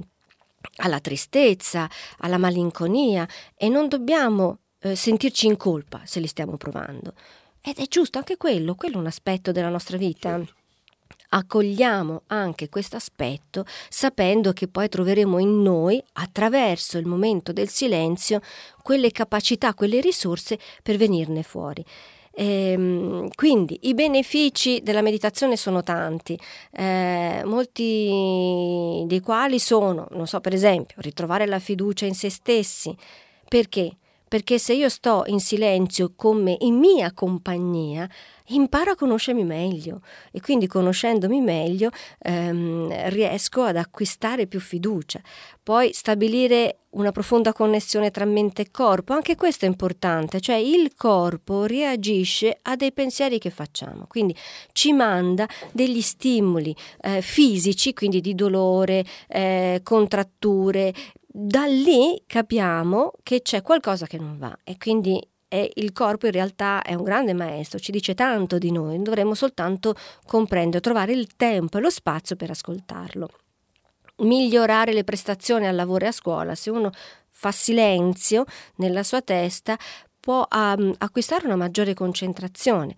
alla 0.77 0.99
tristezza, 0.99 1.89
alla 2.19 2.37
malinconia 2.37 3.27
e 3.55 3.69
non 3.69 3.87
dobbiamo 3.87 4.59
eh, 4.79 4.95
sentirci 4.95 5.45
in 5.47 5.57
colpa 5.57 6.01
se 6.05 6.19
li 6.19 6.27
stiamo 6.27 6.57
provando. 6.57 7.13
Ed 7.61 7.77
è 7.77 7.85
giusto 7.87 8.17
anche 8.17 8.37
quello, 8.37 8.75
quello 8.75 8.95
è 8.95 8.99
un 8.99 9.07
aspetto 9.07 9.51
della 9.51 9.69
nostra 9.69 9.97
vita. 9.97 10.37
Certo 10.37 10.63
accogliamo 11.35 12.23
anche 12.27 12.69
questo 12.69 12.95
aspetto 12.95 13.65
sapendo 13.89 14.53
che 14.53 14.67
poi 14.67 14.87
troveremo 14.87 15.37
in 15.39 15.61
noi, 15.61 16.01
attraverso 16.13 16.97
il 16.97 17.05
momento 17.05 17.51
del 17.51 17.69
silenzio, 17.69 18.41
quelle 18.81 19.11
capacità, 19.11 19.73
quelle 19.73 19.99
risorse 19.99 20.57
per 20.81 20.97
venirne 20.97 21.43
fuori. 21.43 21.83
Ehm, 22.37 23.29
quindi 23.33 23.79
i 23.83 23.93
benefici 23.93 24.81
della 24.81 25.01
meditazione 25.01 25.55
sono 25.55 25.83
tanti, 25.83 26.37
eh, 26.71 27.41
molti 27.45 29.03
dei 29.05 29.21
quali 29.21 29.59
sono, 29.59 30.07
non 30.11 30.27
so, 30.27 30.41
per 30.41 30.53
esempio, 30.53 30.95
ritrovare 30.99 31.45
la 31.45 31.59
fiducia 31.59 32.05
in 32.05 32.15
se 32.15 32.29
stessi. 32.29 32.95
Perché? 33.47 33.97
Perché 34.27 34.57
se 34.57 34.73
io 34.73 34.89
sto 34.89 35.23
in 35.27 35.39
silenzio 35.39 36.13
con 36.15 36.41
me, 36.41 36.57
in 36.59 36.75
mia 36.75 37.13
compagnia, 37.13 38.09
imparo 38.49 38.91
a 38.91 38.95
conoscermi 38.95 39.43
meglio. 39.43 40.01
E 40.31 40.41
quindi 40.41 40.67
conoscendomi 40.67 41.41
meglio 41.41 41.89
ehm, 42.19 43.09
riesco 43.09 43.63
ad 43.63 43.77
acquistare 43.77 44.47
più 44.47 44.59
fiducia. 44.59 45.21
Poi 45.63 45.91
stabilire 45.93 46.79
una 46.95 47.11
profonda 47.11 47.53
connessione 47.53 48.11
tra 48.11 48.25
mente 48.25 48.63
e 48.63 48.71
corpo, 48.71 49.13
anche 49.13 49.35
questo 49.35 49.65
è 49.65 49.67
importante, 49.67 50.39
cioè 50.39 50.55
il 50.55 50.93
corpo 50.95 51.65
reagisce 51.65 52.57
a 52.61 52.75
dei 52.75 52.93
pensieri 52.93 53.37
che 53.37 53.49
facciamo, 53.49 54.05
quindi 54.07 54.33
ci 54.71 54.93
manda 54.93 55.45
degli 55.71 56.01
stimoli 56.01 56.73
eh, 57.01 57.21
fisici, 57.21 57.93
quindi 57.93 58.21
di 58.21 58.33
dolore, 58.33 59.03
eh, 59.27 59.81
contratture, 59.83 60.93
da 61.37 61.65
lì 61.65 62.23
capiamo 62.25 63.11
che 63.21 63.41
c'è 63.41 63.61
qualcosa 63.61 64.07
che 64.07 64.17
non 64.17 64.37
va 64.37 64.57
e 64.63 64.77
quindi 64.77 65.21
e 65.49 65.69
il 65.75 65.91
corpo 65.91 66.27
in 66.27 66.31
realtà 66.31 66.81
è 66.81 66.93
un 66.93 67.03
grande 67.03 67.33
maestro, 67.33 67.77
ci 67.77 67.91
dice 67.91 68.13
tanto 68.13 68.57
di 68.57 68.71
noi, 68.71 69.01
dovremmo 69.01 69.35
soltanto 69.35 69.95
comprendere, 70.25 70.81
trovare 70.81 71.11
il 71.11 71.35
tempo 71.35 71.77
e 71.77 71.81
lo 71.81 71.89
spazio 71.89 72.37
per 72.37 72.51
ascoltarlo. 72.51 73.29
Migliorare 74.19 74.93
le 74.93 75.03
prestazioni 75.03 75.67
al 75.67 75.75
lavoro 75.75 76.05
e 76.05 76.07
a 76.07 76.11
scuola, 76.13 76.55
se 76.55 76.69
uno 76.69 76.89
fa 77.29 77.51
silenzio 77.51 78.45
nella 78.77 79.03
sua 79.03 79.21
testa 79.21 79.77
può 80.19 80.47
um, 80.49 80.93
acquistare 80.97 81.45
una 81.45 81.57
maggiore 81.57 81.93
concentrazione 81.93 82.95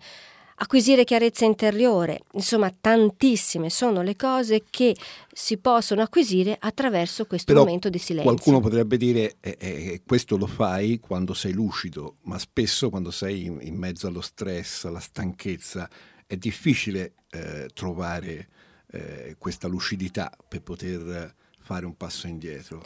acquisire 0.60 1.04
chiarezza 1.04 1.44
interiore, 1.44 2.22
insomma 2.32 2.72
tantissime 2.78 3.70
sono 3.70 4.02
le 4.02 4.16
cose 4.16 4.64
che 4.68 4.96
si 5.32 5.58
possono 5.58 6.02
acquisire 6.02 6.56
attraverso 6.58 7.26
questo 7.26 7.52
Però 7.52 7.64
momento 7.64 7.88
di 7.88 7.98
silenzio. 7.98 8.32
Qualcuno 8.32 8.60
potrebbe 8.60 8.96
dire 8.96 9.36
eh, 9.40 9.56
eh, 9.58 10.02
questo 10.04 10.36
lo 10.36 10.46
fai 10.46 10.98
quando 10.98 11.34
sei 11.34 11.52
lucido, 11.52 12.16
ma 12.22 12.38
spesso 12.38 12.90
quando 12.90 13.10
sei 13.10 13.44
in, 13.44 13.58
in 13.62 13.76
mezzo 13.76 14.06
allo 14.06 14.20
stress, 14.20 14.84
alla 14.84 15.00
stanchezza, 15.00 15.88
è 16.26 16.36
difficile 16.36 17.12
eh, 17.30 17.68
trovare 17.72 18.48
eh, 18.90 19.36
questa 19.38 19.68
lucidità 19.68 20.30
per 20.48 20.62
poter 20.62 21.34
fare 21.60 21.86
un 21.86 21.96
passo 21.96 22.26
indietro. 22.26 22.82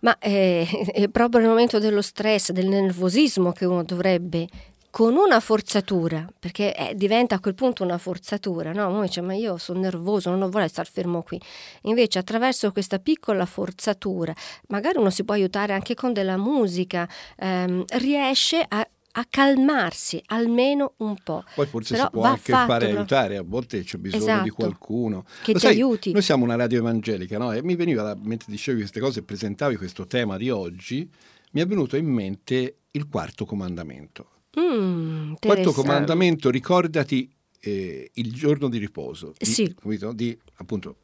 Ma 0.00 0.18
eh, 0.18 0.66
è 0.92 1.08
proprio 1.08 1.40
nel 1.40 1.50
momento 1.50 1.78
dello 1.78 2.02
stress, 2.02 2.50
del 2.50 2.66
nervosismo 2.66 3.52
che 3.52 3.64
uno 3.64 3.84
dovrebbe 3.84 4.48
con 4.92 5.16
una 5.16 5.40
forzatura, 5.40 6.28
perché 6.38 6.76
eh, 6.76 6.94
diventa 6.94 7.36
a 7.36 7.40
quel 7.40 7.54
punto 7.54 7.82
una 7.82 7.96
forzatura, 7.96 8.72
no? 8.72 8.90
Uno 8.90 9.00
dice 9.00 9.22
ma 9.22 9.32
io 9.32 9.56
sono 9.56 9.80
nervoso, 9.80 10.28
non 10.34 10.50
voglio 10.50 10.68
stare 10.68 10.86
fermo 10.92 11.22
qui. 11.22 11.40
Invece 11.84 12.18
attraverso 12.18 12.70
questa 12.72 12.98
piccola 12.98 13.46
forzatura, 13.46 14.34
magari 14.68 14.98
uno 14.98 15.08
si 15.08 15.24
può 15.24 15.32
aiutare 15.32 15.72
anche 15.72 15.94
con 15.94 16.12
della 16.12 16.36
musica, 16.36 17.08
ehm, 17.38 17.84
riesce 18.00 18.62
a 18.68 18.86
a 19.14 19.26
calmarsi 19.28 20.22
almeno 20.26 20.94
un 20.98 21.16
po'. 21.22 21.44
Poi 21.54 21.66
forse 21.66 21.92
Però 21.94 22.04
si 22.04 22.10
può 22.12 22.22
anche 22.24 22.52
fatto, 22.52 22.72
fare 22.72 22.86
aiutare, 22.86 23.36
a 23.36 23.42
volte 23.42 23.82
c'è 23.82 23.98
bisogno 23.98 24.22
Esatto. 24.22 24.42
di 24.42 24.48
qualcuno. 24.50 25.24
Che 25.42 25.52
Lo 25.52 25.58
ti 25.58 25.66
sai, 25.66 25.74
aiuti. 25.74 26.12
Noi 26.12 26.22
siamo 26.22 26.44
una 26.44 26.56
radio 26.56 26.78
evangelica, 26.78 27.36
no? 27.36 27.52
E 27.52 27.62
mi 27.62 27.76
veniva, 27.76 28.14
mentre 28.22 28.46
dicevi 28.50 28.78
queste 28.80 29.00
cose 29.00 29.18
e 29.18 29.22
presentavi 29.22 29.76
questo 29.76 30.06
tema 30.06 30.38
di 30.38 30.48
oggi, 30.48 31.10
mi 31.50 31.60
è 31.60 31.66
venuto 31.66 31.96
in 31.96 32.06
mente 32.06 32.76
il 32.90 33.06
quarto 33.08 33.44
comandamento. 33.44 34.31
Mm, 34.58 35.34
quarto 35.40 35.72
comandamento, 35.72 36.50
ricordati 36.50 37.30
eh, 37.60 38.10
il 38.14 38.32
giorno 38.32 38.68
di 38.68 38.78
riposo. 38.78 39.32
Di, 39.38 39.44
Sì. 39.46 39.74
capito? 39.74 40.12
Di, 40.12 40.36
appunto, 40.56 40.96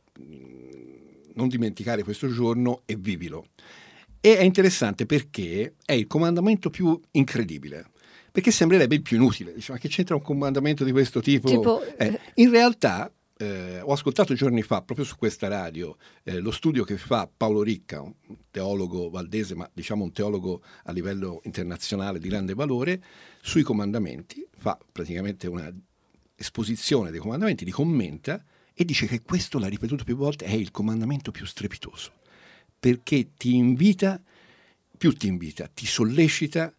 non 1.35 1.49
dimenticare 1.49 2.03
questo 2.03 2.29
giorno 2.29 2.83
e 2.85 2.97
vivilo. 2.97 3.47
E 4.21 4.37
è 4.37 4.43
interessante 4.43 5.07
perché 5.07 5.75
è 5.85 5.93
il 5.93 6.07
comandamento 6.07 6.71
più 6.71 7.01
incredibile. 7.13 7.91
Perché 8.31 8.51
sembrerebbe 8.51 8.95
il 8.97 9.03
più 9.03 9.17
inutile. 9.17 9.55
Dice, 9.55 9.73
ma 9.73 9.79
che 9.79 9.89
c'entra 9.89 10.15
un 10.15 10.23
comandamento 10.23 10.85
di 10.85 10.93
questo 10.93 11.21
tipo? 11.21 11.49
Tipo, 11.49 11.83
Eh, 11.97 12.19
in 12.35 12.51
realtà, 12.51 13.11
eh, 13.39 13.81
ho 13.81 13.93
ascoltato 13.93 14.35
giorni 14.35 14.63
fa, 14.63 14.83
proprio 14.83 15.07
su 15.07 15.17
questa 15.17 15.47
radio, 15.47 15.97
eh, 16.25 16.41
lo 16.41 16.51
studio 16.51 16.83
che 16.83 16.99
fa 16.99 17.31
Paolo 17.35 17.63
Ricca, 17.63 18.01
un 18.01 18.15
teologo 18.51 19.11
valdese, 19.11 19.55
ma 19.55 19.69
diciamo 19.73 20.03
un 20.03 20.13
teologo 20.13 20.63
a 20.85 20.93
livello 20.93 21.41
internazionale 21.45 22.19
di 22.19 22.29
grande 22.29 22.55
valore, 22.55 23.03
sui 23.41 23.63
comandamenti, 23.63 24.45
fa 24.57 24.77
praticamente 24.91 25.47
una 25.47 25.73
esposizione 26.35 27.11
dei 27.11 27.21
comandamenti, 27.21 27.65
li 27.65 27.71
commenta 27.71 28.45
e 28.75 28.85
dice 28.85 29.07
che 29.07 29.23
questo, 29.23 29.59
l'ha 29.59 29.69
ripetuto 29.69 30.03
più 30.03 30.17
volte, 30.17 30.45
è 30.45 30.53
il 30.53 30.73
comandamento 30.73 31.31
più 31.31 31.47
strepitoso, 31.47 32.13
perché 32.79 33.35
ti 33.37 33.55
invita, 33.55 34.21
più 34.97 35.13
ti 35.13 35.29
invita, 35.29 35.69
ti 35.73 35.87
sollecita 35.87 36.75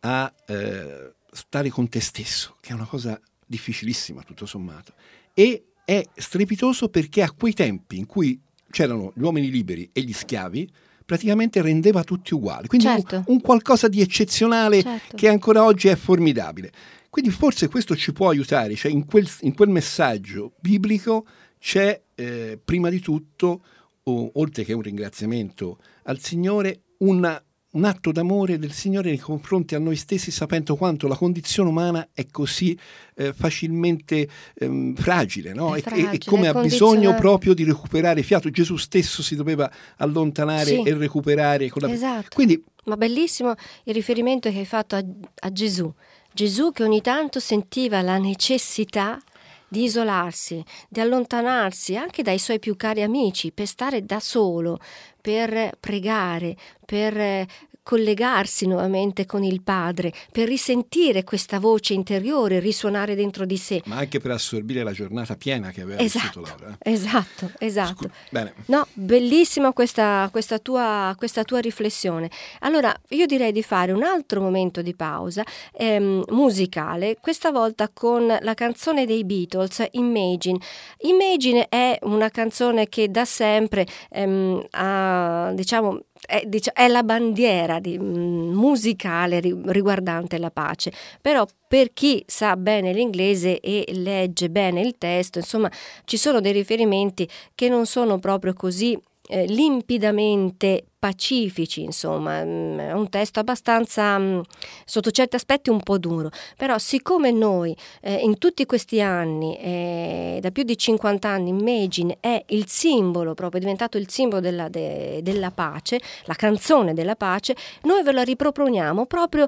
a 0.00 0.34
eh, 0.46 1.12
stare 1.30 1.68
con 1.68 1.88
te 1.88 2.00
stesso, 2.00 2.56
che 2.60 2.70
è 2.70 2.74
una 2.74 2.86
cosa 2.86 3.20
difficilissima 3.44 4.22
tutto 4.22 4.46
sommato, 4.46 4.94
e 5.34 5.67
è 5.88 6.04
strepitoso 6.16 6.90
perché 6.90 7.22
a 7.22 7.30
quei 7.32 7.54
tempi 7.54 7.96
in 7.96 8.04
cui 8.04 8.38
c'erano 8.70 9.10
gli 9.16 9.22
uomini 9.22 9.50
liberi 9.50 9.88
e 9.90 10.02
gli 10.02 10.12
schiavi, 10.12 10.70
praticamente 11.06 11.62
rendeva 11.62 12.04
tutti 12.04 12.34
uguali, 12.34 12.68
quindi 12.68 12.86
un- 12.86 12.96
Certo. 12.96 13.22
un, 13.32 13.40
qualcosa 13.40 13.88
di 13.88 14.02
eccezionale 14.02 14.82
Certo. 14.82 15.16
che 15.16 15.28
ancora 15.28 15.64
oggi 15.64 15.88
è 15.88 15.96
formidabile. 15.96 16.70
Quindi 17.08 17.30
forse 17.30 17.68
questo 17.68 17.96
ci 17.96 18.12
può 18.12 18.28
aiutare, 18.28 18.74
cioè 18.74 18.92
in 18.92 19.06
quel, 19.06 19.26
in 19.40 19.54
quel 19.54 19.70
messaggio 19.70 20.52
biblico 20.60 21.24
c'è 21.58 21.98
eh, 22.14 22.60
prima 22.62 22.90
di 22.90 23.00
tutto, 23.00 23.62
o- 24.02 24.30
oltre 24.34 24.64
che 24.64 24.74
un 24.74 24.82
ringraziamento 24.82 25.78
al 26.02 26.18
Signore, 26.20 26.82
una- 26.98 27.42
un 27.78 27.84
atto 27.84 28.10
d'amore 28.10 28.58
del 28.58 28.72
Signore 28.72 29.08
nei 29.08 29.18
confronti 29.18 29.76
a 29.76 29.78
noi 29.78 29.94
stessi, 29.94 30.30
sapendo 30.32 30.74
quanto 30.74 31.06
la 31.06 31.14
condizione 31.14 31.68
umana 31.68 32.08
è 32.12 32.26
così 32.26 32.76
eh, 33.14 33.32
facilmente 33.32 34.28
ehm, 34.54 34.96
fragile, 34.96 35.54
no? 35.54 35.76
E- 35.76 35.80
fragile, 35.80 36.10
e, 36.10 36.18
come 36.24 36.48
ha 36.48 36.60
bisogno 36.60 37.14
proprio 37.14 37.54
di 37.54 37.64
recuperare 37.64 38.22
fiato. 38.22 38.50
Gesù 38.50 38.76
stesso 38.76 39.22
si 39.22 39.36
doveva 39.36 39.70
allontanare 39.98 40.64
Sì. 40.64 40.82
e 40.82 40.94
recuperare 40.94 41.68
con 41.68 41.82
la... 41.82 41.92
Esatto. 41.92 42.34
Quindi 42.34 42.62
Ma 42.84 42.96
bellissimo 42.96 43.54
il 43.84 43.94
riferimento 43.94 44.50
che 44.50 44.58
hai 44.58 44.66
fatto 44.66 44.96
a, 44.96 45.04
a 45.40 45.52
Gesù. 45.52 45.92
Gesù 46.32 46.72
che 46.72 46.82
ogni 46.82 47.00
tanto 47.00 47.38
sentiva 47.38 48.02
la 48.02 48.18
necessità 48.18 49.20
di 49.68 49.84
isolarsi, 49.84 50.64
di 50.88 51.00
allontanarsi 51.00 51.96
anche 51.96 52.22
dai 52.22 52.38
suoi 52.38 52.58
più 52.58 52.74
cari 52.76 53.02
amici, 53.02 53.52
per 53.52 53.66
stare 53.66 54.04
da 54.04 54.18
solo, 54.18 54.78
per 55.20 55.76
pregare, 55.78 56.56
per 56.84 57.46
collegarsi 57.88 58.66
nuovamente 58.66 59.24
con 59.24 59.42
il 59.42 59.62
Padre, 59.62 60.12
per 60.30 60.46
risentire 60.46 61.24
questa 61.24 61.58
voce 61.58 61.94
interiore 61.94 62.60
risuonare 62.60 63.14
dentro 63.14 63.46
di 63.46 63.56
sé. 63.56 63.80
ma 63.86 63.96
anche 63.96 64.20
per 64.20 64.32
assorbire 64.32 64.82
la 64.82 64.92
giornata 64.92 65.36
piena 65.36 65.70
che 65.70 65.80
aveva 65.80 66.02
Esatto, 66.02 66.42
Laura. 66.42 66.76
eh. 66.82 66.92
esatto, 66.92 67.50
esatto. 67.58 67.94
Scu- 67.94 68.10
Bene. 68.28 68.52
No, 68.66 68.86
bellissima 68.92 69.72
questa, 69.72 70.28
questa 70.30 70.58
tua, 70.58 71.14
questa 71.16 71.44
tua 71.44 71.60
riflessione. 71.60 72.28
Allora, 72.60 72.94
io 73.08 73.24
direi 73.24 73.52
di 73.52 73.62
fare 73.62 73.92
un 73.92 74.02
altro 74.02 74.42
momento 74.42 74.82
di 74.82 74.94
pausa 74.94 75.42
ehm, 75.72 76.24
musicale, 76.28 77.16
questa 77.18 77.50
volta 77.50 77.88
con 77.90 78.26
la 78.38 78.52
canzone 78.52 79.06
dei 79.06 79.24
Beatles, 79.24 79.82
Imagine. 79.92 80.58
Imagine 81.06 81.68
è 81.70 81.98
una 82.02 82.28
canzone 82.28 82.86
che 82.90 83.10
da 83.10 83.24
sempre 83.24 83.86
ehm, 84.10 84.62
ha, 84.72 85.52
diciamo, 85.54 86.00
è, 86.26 86.42
dicia- 86.46 86.72
è 86.72 86.88
la 86.88 87.02
bandiera 87.02 87.80
di- 87.80 87.98
mm, 87.98 88.52
musicale 88.54 89.40
ri- 89.40 89.60
riguardante 89.66 90.38
la 90.38 90.50
pace, 90.50 90.92
però 91.20 91.46
per 91.66 91.92
chi 91.92 92.22
sa 92.26 92.56
bene 92.56 92.92
l'inglese 92.92 93.60
e 93.60 93.84
legge 93.92 94.50
bene 94.50 94.80
il 94.80 94.96
testo, 94.98 95.38
insomma, 95.38 95.70
ci 96.04 96.16
sono 96.16 96.40
dei 96.40 96.52
riferimenti 96.52 97.28
che 97.54 97.68
non 97.68 97.86
sono 97.86 98.18
proprio 98.18 98.54
così 98.54 98.98
eh, 99.28 99.44
limpidamente 99.46 100.84
pacifici, 100.98 101.82
insomma, 101.82 102.44
mm, 102.44 102.78
è 102.78 102.92
un 102.92 103.08
testo 103.08 103.40
abbastanza, 103.40 104.18
mm, 104.18 104.40
sotto 104.84 105.10
certi 105.10 105.36
aspetti, 105.36 105.70
un 105.70 105.80
po' 105.80 105.98
duro, 105.98 106.30
però 106.56 106.76
siccome 106.78 107.30
noi 107.30 107.76
eh, 108.00 108.14
in 108.14 108.38
tutti 108.38 108.66
questi 108.66 109.00
anni, 109.00 109.56
eh, 109.58 110.38
da 110.40 110.50
più 110.50 110.64
di 110.64 110.76
50 110.76 111.28
anni, 111.28 111.50
Imagine 111.50 112.16
è 112.20 112.42
il 112.48 112.66
simbolo, 112.68 113.34
proprio 113.34 113.60
è 113.60 113.62
diventato 113.62 113.98
il 113.98 114.10
simbolo 114.10 114.40
della, 114.40 114.68
de- 114.68 115.20
della 115.22 115.50
pace, 115.50 116.00
la 116.24 116.34
canzone 116.34 116.94
della 116.94 117.14
pace, 117.14 117.54
noi 117.82 118.02
ve 118.02 118.12
la 118.12 118.22
riproponiamo 118.22 119.06
proprio 119.06 119.46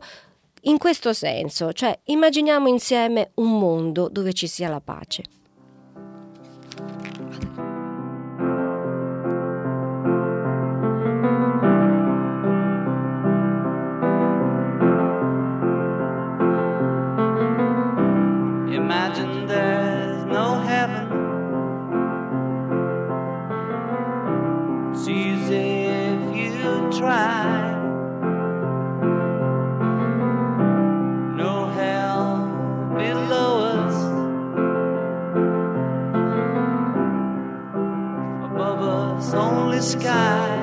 in 0.64 0.78
questo 0.78 1.12
senso, 1.12 1.72
cioè 1.72 1.98
immaginiamo 2.04 2.68
insieme 2.68 3.30
un 3.34 3.58
mondo 3.58 4.08
dove 4.08 4.32
ci 4.32 4.46
sia 4.46 4.68
la 4.68 4.80
pace. 4.80 5.39
Sky. 39.90 40.59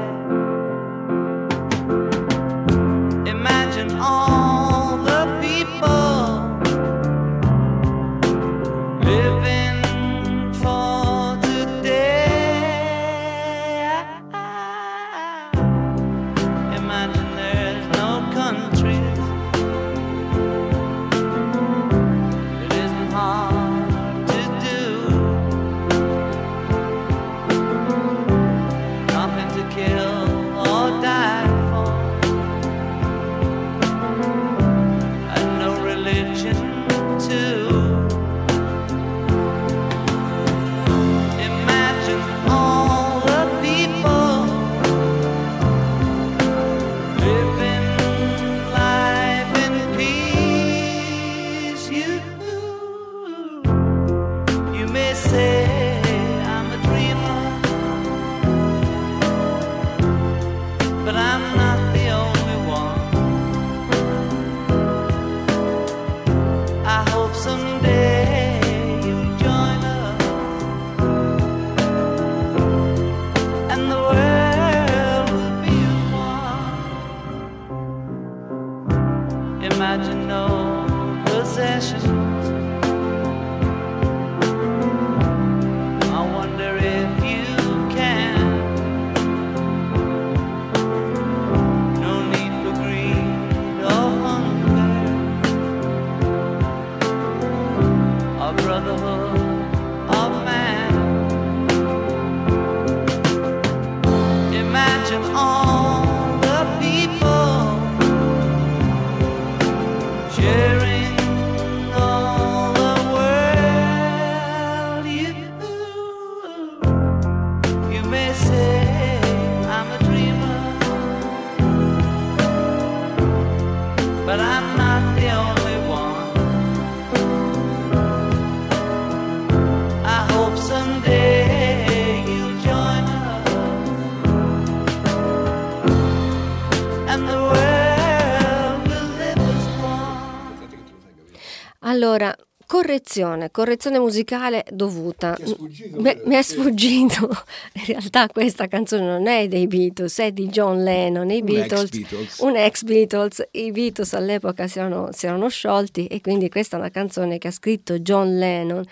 Correzione, 142.77 143.49
correzione 143.49 143.97
musicale 143.97 144.63
dovuta. 144.71 145.35
È 145.35 145.45
sfuggito, 145.47 145.99
Mi- 145.99 146.21
mi 146.25 146.35
è 146.35 146.41
sfuggito. 146.43 147.27
In 147.73 147.85
realtà 147.85 148.27
questa 148.27 148.67
canzone 148.67 149.03
non 149.03 149.25
è 149.25 149.47
dei 149.47 149.65
Beatles, 149.65 150.19
è 150.19 150.31
di 150.31 150.47
John 150.47 150.83
Lennon. 150.83 151.31
I 151.31 151.41
Beatles, 151.41 151.89
Beatles. 151.89 152.37
un 152.39 152.55
ex 152.55 152.83
Beatles. 152.83 153.47
I 153.51 153.71
Beatles 153.71 154.13
all'epoca 154.13 154.67
si 154.67 154.77
erano, 154.77 155.09
si 155.11 155.25
erano 155.25 155.49
sciolti 155.49 156.05
e 156.05 156.21
quindi 156.21 156.49
questa 156.49 156.77
è 156.77 156.79
una 156.79 156.91
canzone 156.91 157.39
che 157.39 157.47
ha 157.47 157.51
scritto 157.51 157.97
John 157.97 158.37
Lennon. 158.37 158.85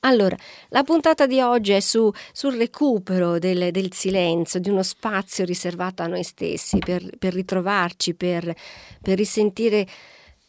Allora, 0.00 0.36
la 0.70 0.82
puntata 0.82 1.26
di 1.26 1.40
oggi 1.40 1.72
è 1.72 1.80
su- 1.80 2.10
sul 2.32 2.54
recupero 2.54 3.38
del, 3.38 3.70
del 3.70 3.92
silenzio, 3.92 4.58
di 4.58 4.68
uno 4.68 4.82
spazio 4.82 5.44
riservato 5.44 6.02
a 6.02 6.06
noi 6.06 6.24
stessi, 6.24 6.78
per, 6.78 7.04
per 7.18 7.34
ritrovarci, 7.34 8.14
per, 8.14 8.52
per 9.00 9.16
risentire, 9.16 9.86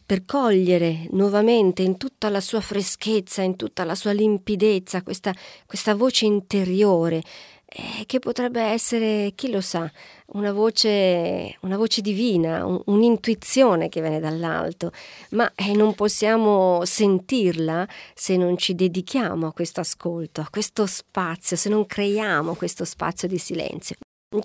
per 0.09 0.25
cogliere 0.25 1.05
nuovamente 1.11 1.83
in 1.83 1.97
tutta 1.97 2.29
la 2.29 2.41
sua 2.41 2.61
freschezza, 2.61 3.43
in 3.43 3.55
tutta 3.55 3.83
la 3.83 3.93
sua 3.93 4.11
limpidezza, 4.11 5.03
questa, 5.03 5.31
questa 5.67 5.93
voce 5.93 6.25
interiore, 6.25 7.21
eh, 7.67 8.07
che 8.07 8.17
potrebbe 8.17 8.59
essere, 8.59 9.33
chi 9.35 9.51
lo 9.51 9.61
sa, 9.61 9.87
una 10.33 10.51
voce, 10.51 11.55
una 11.61 11.77
voce 11.77 12.01
divina, 12.01 12.65
un- 12.65 12.81
un'intuizione 12.85 13.87
che 13.87 14.01
viene 14.01 14.19
dall'alto, 14.19 14.91
ma 15.33 15.51
eh, 15.53 15.73
non 15.73 15.93
possiamo 15.93 16.83
sentirla 16.85 17.87
se 18.15 18.35
non 18.35 18.57
ci 18.57 18.73
dedichiamo 18.73 19.45
a 19.45 19.53
questo 19.53 19.79
ascolto, 19.79 20.41
a 20.41 20.47
questo 20.49 20.87
spazio, 20.87 21.55
se 21.55 21.69
non 21.69 21.85
creiamo 21.85 22.55
questo 22.55 22.83
spazio 22.83 23.27
di 23.27 23.37
silenzio. 23.37 23.95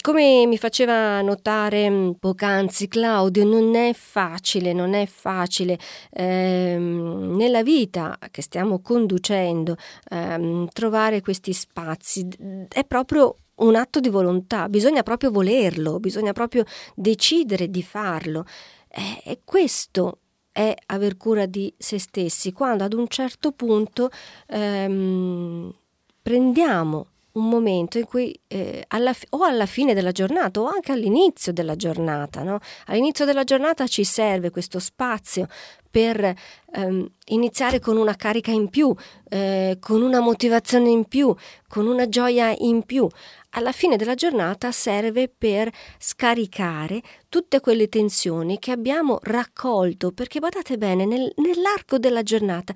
Come 0.01 0.47
mi 0.47 0.57
faceva 0.57 1.20
notare 1.20 1.90
mh, 1.90 2.14
poc'anzi 2.18 2.88
Claudio, 2.88 3.44
non 3.44 3.75
è 3.75 3.92
facile, 3.92 4.73
non 4.73 4.94
è 4.94 5.05
facile 5.05 5.79
ehm, 6.11 7.37
nella 7.37 7.62
vita 7.62 8.16
che 8.31 8.40
stiamo 8.40 8.81
conducendo 8.81 9.77
ehm, 10.09 10.68
trovare 10.73 11.20
questi 11.20 11.53
spazi. 11.53 12.27
È 12.66 12.83
proprio 12.87 13.37
un 13.57 13.75
atto 13.77 14.01
di 14.01 14.09
volontà, 14.09 14.70
bisogna 14.70 15.03
proprio 15.03 15.31
volerlo, 15.31 16.01
bisogna 16.01 16.33
proprio 16.33 16.64
decidere 16.94 17.68
di 17.68 17.83
farlo. 17.83 18.47
E 18.88 19.40
questo 19.44 20.20
è 20.51 20.75
aver 20.87 21.18
cura 21.18 21.44
di 21.44 21.70
se 21.77 21.99
stessi, 21.99 22.53
quando 22.53 22.85
ad 22.85 22.94
un 22.94 23.07
certo 23.09 23.53
punto 23.53 24.09
ehm, 24.47 25.75
prendiamo 26.23 27.09
un 27.35 27.49
momento 27.49 27.99
in 27.99 28.05
cui 28.05 28.38
eh, 28.47 28.85
alla 28.88 29.12
fi- 29.12 29.27
o 29.31 29.42
alla 29.42 29.66
fine 29.66 29.94
della 29.94 30.12
giornata 30.12 30.61
o 30.61 30.66
anche 30.66 30.92
all'inizio 30.92 31.53
della 31.53 31.77
giornata, 31.77 32.42
no? 32.42 32.59
all'inizio 32.87 33.25
della 33.25 33.44
giornata 33.44 33.87
ci 33.87 34.05
serve 34.05 34.51
questo 34.51 34.79
spazio 34.79 35.47
per 35.90 36.35
ehm, 36.73 37.09
iniziare 37.27 37.79
con 37.79 37.97
una 37.97 38.16
carica 38.16 38.51
in 38.51 38.68
più, 38.68 38.92
eh, 39.29 39.79
con 39.81 40.03
una 40.03 40.18
motivazione 40.18 40.88
in 40.90 41.05
più, 41.05 41.33
con 41.68 41.87
una 41.87 42.09
gioia 42.09 42.53
in 42.59 42.83
più. 42.83 43.07
Alla 43.51 43.70
fine 43.70 43.97
della 43.97 44.14
giornata 44.14 44.73
serve 44.73 45.29
per 45.29 45.70
scaricare 45.99 47.01
tutte 47.35 47.59
quelle 47.59 47.88
tensioni 47.88 48.61
che 48.61 48.70
abbiamo 48.70 49.18
raccolto, 49.23 50.12
perché 50.12 50.38
badate 50.38 50.79
bene, 50.79 51.05
nel- 51.05 51.33
nell'arco 51.38 51.99
della 51.99 52.23
giornata 52.23 52.73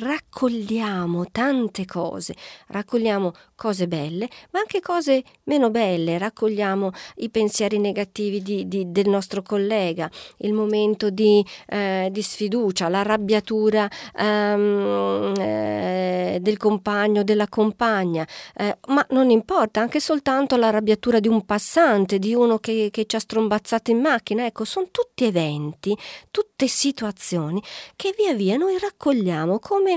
raccogliamo 0.00 1.30
tante 1.32 1.86
cose, 1.86 2.34
raccogliamo 2.66 3.32
cose 3.56 3.88
belle, 3.88 4.28
ma 4.50 4.58
anche 4.58 4.80
cose 4.80 5.22
meno 5.44 5.70
belle, 5.70 6.18
raccogliamo 6.18 6.90
i 7.16 7.30
pensieri 7.30 7.78
negativi 7.78 8.42
di- 8.42 8.68
di- 8.68 8.92
del 8.92 9.08
nostro 9.08 9.40
collega, 9.40 10.10
il 10.38 10.52
momento 10.52 11.08
di, 11.08 11.42
eh, 11.68 12.08
di 12.10 12.20
sfiducia, 12.20 12.88
l'arrabbiatura 12.90 13.88
ehm, 14.14 15.32
eh, 15.38 16.38
del 16.42 16.58
compagno, 16.58 17.22
della 17.22 17.48
compagna, 17.48 18.26
eh, 18.56 18.76
ma 18.88 19.06
non 19.10 19.30
importa, 19.30 19.80
anche 19.80 20.00
soltanto 20.00 20.56
l'arrabbiatura 20.56 21.18
di 21.18 21.28
un 21.28 21.46
passante, 21.46 22.18
di 22.18 22.34
uno 22.34 22.58
che, 22.58 22.88
che 22.90 23.06
ci 23.06 23.16
ha 23.16 23.20
strombazzato 23.20 23.90
in 23.90 24.00
macchina, 24.02 24.44
ecco, 24.44 24.64
sono 24.64 24.88
tutti 24.90 25.24
eventi, 25.24 25.96
tutte 26.30 26.68
situazioni 26.68 27.62
che 27.96 28.14
via 28.16 28.34
via 28.34 28.56
noi 28.56 28.78
raccogliamo 28.78 29.58
come 29.58 29.94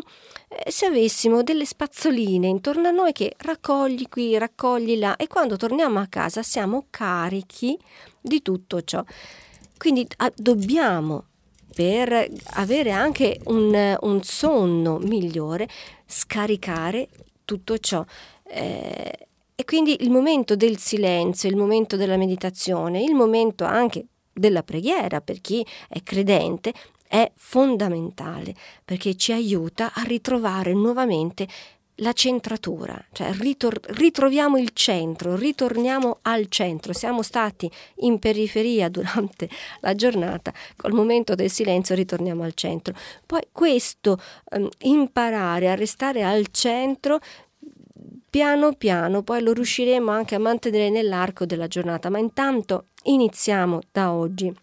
eh, 0.47 0.71
se 0.71 0.85
avessimo 0.85 1.43
delle 1.43 1.65
spazzoline 1.65 2.47
intorno 2.47 2.87
a 2.87 2.91
noi 2.91 3.11
che 3.11 3.33
raccogli 3.37 4.07
qui, 4.07 4.37
raccogli 4.37 4.97
là 4.97 5.15
e 5.17 5.27
quando 5.27 5.57
torniamo 5.57 5.99
a 5.99 6.07
casa 6.07 6.43
siamo 6.43 6.85
carichi 6.89 7.77
di 8.21 8.41
tutto 8.41 8.81
ciò. 8.83 9.03
Quindi 9.77 10.07
ah, 10.17 10.31
dobbiamo, 10.35 11.25
per 11.73 12.27
avere 12.53 12.91
anche 12.91 13.39
un, 13.45 13.97
un 13.99 14.23
sonno 14.23 14.97
migliore, 14.99 15.67
scaricare 16.05 17.09
tutto 17.43 17.77
ciò. 17.77 18.03
Eh, 18.43 19.27
e 19.55 19.63
quindi 19.63 20.03
il 20.03 20.09
momento 20.09 20.55
del 20.55 20.77
silenzio, 20.77 21.49
il 21.49 21.55
momento 21.55 21.95
della 21.95 22.17
meditazione, 22.17 23.01
il 23.01 23.13
momento 23.13 23.63
anche 23.63 24.05
della 24.33 24.63
preghiera 24.63 25.21
per 25.21 25.39
chi 25.39 25.65
è 25.87 26.03
credente 26.03 26.73
è 27.07 27.31
fondamentale 27.35 28.53
perché 28.83 29.15
ci 29.15 29.31
aiuta 29.31 29.93
a 29.93 30.03
ritrovare 30.03 30.73
nuovamente 30.73 31.47
la 31.99 32.11
centratura, 32.11 33.01
cioè 33.13 33.31
ritor- 33.33 33.85
ritroviamo 33.91 34.57
il 34.57 34.71
centro, 34.73 35.35
ritorniamo 35.35 36.19
al 36.23 36.47
centro. 36.49 36.91
Siamo 36.91 37.21
stati 37.21 37.71
in 37.99 38.19
periferia 38.19 38.89
durante 38.89 39.49
la 39.79 39.95
giornata, 39.95 40.53
col 40.75 40.91
momento 40.91 41.35
del 41.35 41.49
silenzio 41.49 41.95
ritorniamo 41.95 42.43
al 42.43 42.53
centro. 42.53 42.93
Poi 43.25 43.43
questo 43.51 44.19
ehm, 44.49 44.67
imparare 44.79 45.69
a 45.69 45.75
restare 45.75 46.23
al 46.23 46.47
centro 46.51 47.19
piano 48.29 48.73
piano 48.73 49.21
poi 49.23 49.41
lo 49.41 49.53
riusciremo 49.53 50.11
anche 50.11 50.35
a 50.35 50.39
mantenere 50.39 50.89
nell'arco 50.89 51.45
della 51.45 51.67
giornata, 51.67 52.09
ma 52.09 52.17
intanto 52.19 52.85
iniziamo 53.03 53.81
da 53.91 54.11
oggi 54.11 54.53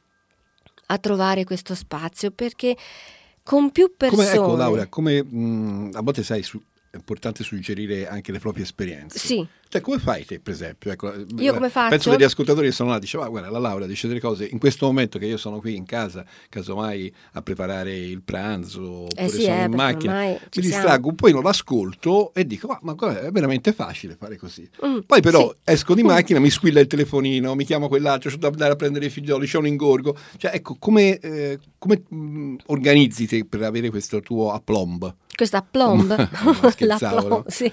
a 0.86 0.98
trovare 0.98 1.44
questo 1.44 1.74
spazio 1.74 2.30
perché 2.30 2.76
con 3.42 3.70
più 3.70 3.94
persone 3.96 4.24
Come, 4.36 4.36
ecco 4.44 4.56
Laura, 4.56 4.86
come 4.86 5.22
mh, 5.22 5.90
a 5.94 6.02
volte 6.02 6.22
sai, 6.22 6.42
su- 6.42 6.60
è 6.92 6.96
importante 6.96 7.42
suggerire 7.42 8.06
anche 8.06 8.32
le 8.32 8.38
proprie 8.38 8.64
esperienze. 8.64 9.18
Sì. 9.18 9.46
Cioè, 9.66 9.80
come 9.80 9.98
fai 9.98 10.26
te, 10.26 10.38
per 10.40 10.52
esempio? 10.52 10.92
Ecco, 10.92 11.10
Io 11.38 11.54
come 11.54 11.70
faccio? 11.70 11.88
Penso 11.88 12.10
degli 12.10 12.24
ascoltatori 12.24 12.66
che 12.66 12.74
sono 12.74 12.90
là, 12.90 12.98
dice, 12.98 13.16
"Ma 13.16 13.26
guarda, 13.28 13.48
la 13.48 13.58
Laura 13.58 13.86
dice 13.86 14.06
delle 14.08 14.20
cose, 14.20 14.44
in 14.44 14.58
questo 14.58 14.84
momento 14.84 15.18
che 15.18 15.24
io 15.24 15.38
sono 15.38 15.58
qui 15.60 15.74
in 15.74 15.86
casa, 15.86 16.22
casomai 16.50 17.10
a 17.32 17.40
preparare 17.40 17.96
il 17.96 18.20
pranzo, 18.20 19.04
oppure 19.04 19.22
Eh 19.24 19.28
sì, 19.30 19.40
sono 19.44 19.54
eh, 19.62 19.64
in 19.64 19.70
macchina, 19.70 20.20
mi 20.20 20.38
distraggo, 20.52 21.14
poi 21.14 21.32
non 21.32 21.42
l'ascolto 21.42 22.34
e 22.34 22.46
dico, 22.46 22.66
ma, 22.66 22.78
ma 22.82 22.92
guarda, 22.92 23.20
è 23.22 23.30
veramente 23.30 23.72
facile 23.72 24.14
fare 24.14 24.36
così. 24.36 24.68
Mm, 24.84 24.98
Poi 25.06 25.22
però 25.22 25.50
sì. 25.50 25.60
esco 25.64 25.94
di 25.94 26.02
macchina, 26.02 26.40
mi 26.40 26.50
squilla 26.50 26.80
il 26.80 26.86
telefonino, 26.86 27.54
mi 27.54 27.64
chiamo 27.64 27.88
quell'altro, 27.88 28.28
c'ho 28.28 28.36
da 28.36 28.48
andare 28.48 28.72
a 28.74 28.76
prendere 28.76 29.06
i 29.06 29.10
figlioli, 29.10 29.46
c'è 29.46 29.56
un 29.56 29.66
ingorgo. 29.68 30.14
Cioè, 30.36 30.50
ecco, 30.54 30.76
come, 30.78 31.18
eh, 31.18 31.58
come 31.78 32.02
mh, 32.06 32.56
organizzi 32.66 33.26
te 33.26 33.46
per 33.46 33.62
avere 33.62 33.88
questo 33.88 34.20
tuo 34.20 34.52
aplomb? 34.52 35.14
Questa 35.42 35.62
plomb, 35.62 36.08
la, 36.78 36.98
plomb, 36.98 37.46
sì, 37.48 37.72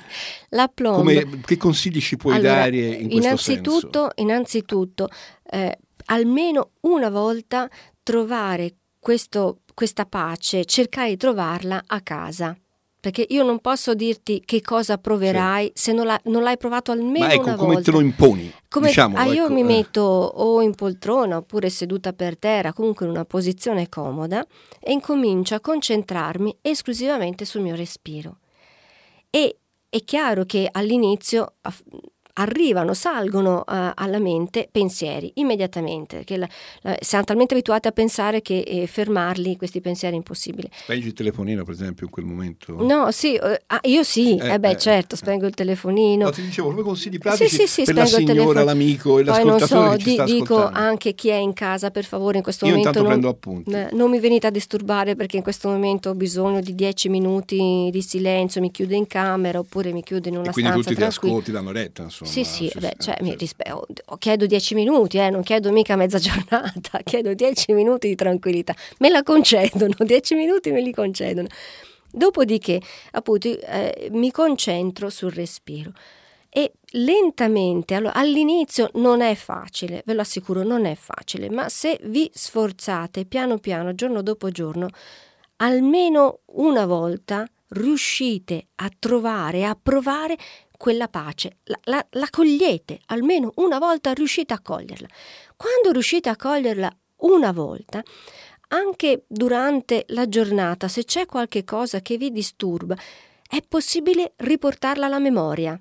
la 0.50 0.68
plomb. 0.68 0.96
Come- 0.98 1.42
che 1.46 1.58
consigli 1.58 2.02
ci 2.02 2.18
puoi 2.18 2.36
Allora, 2.36 2.54
dare 2.56 2.78
in 2.78 3.10
questo 3.10 3.16
innanzitutto, 3.18 4.00
senso? 4.00 4.12
innanzitutto 4.16 5.10
eh, 5.52 5.78
almeno 6.06 6.72
una 6.82 7.10
volta 7.10 7.70
trovare 8.04 8.76
questo- 9.00 9.62
questa 9.74 10.06
pace, 10.06 10.66
cercare 10.66 11.10
di 11.10 11.18
trovarla 11.18 11.84
a 11.86 12.02
casa. 12.02 12.58
Perché 13.02 13.26
io 13.30 13.44
non 13.44 13.60
posso 13.60 13.94
dirti 13.94 14.42
che 14.44 14.62
cosa 14.62 14.98
proverai 14.98 15.72
se 15.74 15.94
non, 15.94 16.06
l'ha- 16.06 16.20
non 16.26 16.44
l'hai 16.44 16.58
provato 16.58 16.92
almeno 16.92 17.28
Ma 17.28 17.32
ecco, 17.34 17.44
una 17.44 17.56
come 17.56 17.74
volta. 17.76 17.82
te 17.84 17.92
lo 17.92 18.02
imponi? 18.04 18.54
Come- 18.68 18.88
diciamolo, 18.88 19.22
ah, 19.22 19.26
io 19.26 19.46
ecco, 19.46 19.54
mi 19.54 19.62
eh. 19.62 19.64
metto 19.64 20.02
o 20.02 20.62
in 20.62 20.76
poltrona 20.76 21.38
oppure 21.38 21.70
seduta 21.70 22.12
per 22.12 22.38
terra, 22.38 22.74
comunque 22.74 23.06
in 23.06 23.12
una 23.12 23.24
posizione 23.24 23.88
comoda 23.88 24.46
e 24.82 24.92
incomincio 24.92 25.56
a 25.56 25.62
concentrarmi 25.62 26.58
esclusivamente 26.62 27.46
sul 27.46 27.62
mio 27.62 27.76
respiro. 27.76 28.40
E 29.30 29.58
è 29.88 30.04
chiaro 30.04 30.44
che 30.44 30.68
all'inizio 30.70 31.54
arrivano, 32.40 32.94
salgono 32.94 33.60
uh, 33.60 33.64
alla 33.94 34.20
mente 34.20 34.68
pensieri 34.72 35.32
immediatamente, 35.36 36.24
che 36.24 36.38
la, 36.38 36.48
la, 36.82 36.98
siamo 37.02 37.24
talmente 37.26 37.54
abituati 37.54 37.88
a 37.88 37.92
pensare 37.92 38.42
che 38.42 38.60
eh, 38.60 38.88
fermarli 38.88 39.58
questi 39.58 39.82
pensieri 39.82 40.16
è 40.16 40.18
impossibile. 40.18 40.70
Spegni 40.74 41.06
il 41.06 41.14
telefonino 41.14 41.64
per 41.64 41.74
esempio 41.74 42.06
in 42.06 42.12
quel 42.12 42.26
momento? 42.26 42.82
No, 42.84 43.12
sì, 43.12 43.38
uh, 43.42 43.56
ah, 43.68 43.80
io 43.84 44.04
sì, 44.04 44.38
eh, 44.38 44.54
eh 44.54 44.60
beh 44.60 44.72
eh, 44.72 44.78
certo, 44.78 45.16
spengo 45.16 45.46
il 45.46 45.54
telefonino. 45.54 46.26
No, 46.26 46.32
ti 46.32 46.42
dicevo, 46.42 46.70
come 46.70 46.82
consigli 46.82 47.18
pratici 47.18 47.50
sì, 47.50 47.56
sì, 47.56 47.68
sì, 47.68 47.84
per 47.84 47.96
la 47.96 48.06
signora, 48.06 48.64
l'amico 48.64 49.20
e 49.20 49.24
Poi 49.24 49.44
l'ascoltatore 49.44 49.88
non 49.88 50.00
so, 50.00 50.24
di, 50.24 50.34
dico 50.34 50.66
anche 50.66 51.14
chi 51.14 51.30
è 51.30 51.36
in 51.36 51.54
casa, 51.54 51.92
per 51.92 52.06
favore, 52.06 52.38
in 52.38 52.44
questo 52.44 52.66
io 52.66 52.76
momento 52.76 53.00
non, 53.00 53.08
prendo 53.08 53.30
appunti. 53.30 53.72
non 53.92 54.10
mi 54.10 54.20
venite 54.20 54.48
a 54.48 54.52
disturbare 54.52 55.16
perché 55.16 55.38
in 55.38 55.44
questo 55.44 55.68
momento 55.70 56.10
ho 56.10 56.16
bisogno 56.16 56.62
di 56.62 56.74
dieci 56.74 57.10
minuti 57.10 57.90
di 57.92 58.02
silenzio, 58.02 58.62
mi 58.62 58.72
chiudo 58.72 58.94
in 58.94 59.08
camera 59.08 59.60
oppure 59.60 59.92
mi 59.92 60.04
chiudo 60.04 60.30
in 60.30 60.38
una 60.38 60.50
e 60.50 60.52
stanza 60.52 60.72
quindi 60.72 60.88
tutti 60.88 60.96
ti 60.96 61.04
ascolti, 61.04 61.52
danno 61.52 61.72
retta, 61.72 62.04
insomma. 62.04 62.29
Sì, 62.30 62.44
sì, 62.44 62.72
beh, 62.80 62.94
cioè, 63.00 63.18
mi 63.22 63.36
rispe- 63.36 63.74
chiedo 64.20 64.46
dieci 64.46 64.76
minuti, 64.76 65.18
eh, 65.18 65.32
non 65.32 65.42
chiedo 65.42 65.72
mica 65.72 65.96
mezza 65.96 66.20
giornata, 66.22 67.00
chiedo 67.04 67.34
dieci 67.34 67.74
minuti 67.74 68.08
di 68.08 68.14
tranquillità. 68.14 68.76
Me 69.00 69.10
la 69.10 69.24
concedono, 69.24 69.96
dieci 70.06 70.36
minuti 70.36 70.70
me 70.72 70.80
li 70.80 70.94
concedono. 70.94 71.48
Dopodiché, 72.12 72.80
appunto, 73.14 73.48
eh, 73.48 74.10
mi 74.12 74.30
concentro 74.30 75.10
sul 75.10 75.32
respiro 75.32 75.92
e 76.50 76.74
lentamente, 76.92 77.96
allora, 77.96 78.14
all'inizio 78.14 78.92
non 78.94 79.22
è 79.22 79.34
facile, 79.34 80.04
ve 80.06 80.14
lo 80.14 80.22
assicuro, 80.22 80.62
non 80.62 80.86
è 80.86 80.94
facile, 80.94 81.50
ma 81.50 81.68
se 81.68 82.00
vi 82.04 82.30
sforzate 82.32 83.26
piano 83.26 83.58
piano, 83.58 83.96
giorno 83.96 84.22
dopo 84.22 84.52
giorno, 84.52 84.88
almeno 85.58 86.42
una 86.54 86.86
volta 86.86 87.48
riuscite 87.70 88.68
a 88.76 88.92
trovare, 89.00 89.66
a 89.66 89.76
provare 89.82 90.38
quella 90.80 91.10
pace, 91.10 91.58
la, 91.64 91.78
la, 91.84 92.08
la 92.12 92.28
cogliete, 92.30 93.02
almeno 93.08 93.52
una 93.56 93.80
volta 93.80 94.14
riuscite 94.14 94.54
a 94.54 94.62
coglierla. 94.62 95.10
Quando 95.58 95.92
riuscite 95.92 96.30
a 96.30 96.38
coglierla 96.38 96.90
una 97.18 97.52
volta, 97.52 98.02
anche 98.70 99.26
durante 99.28 100.06
la 100.08 100.30
giornata, 100.30 100.88
se 100.88 101.04
c'è 101.04 101.26
qualche 101.26 101.66
cosa 101.66 102.00
che 102.00 102.16
vi 102.16 102.32
disturba, 102.32 102.96
è 103.46 103.62
possibile 103.68 104.32
riportarla 104.38 105.08
alla 105.08 105.20
memoria. 105.20 105.78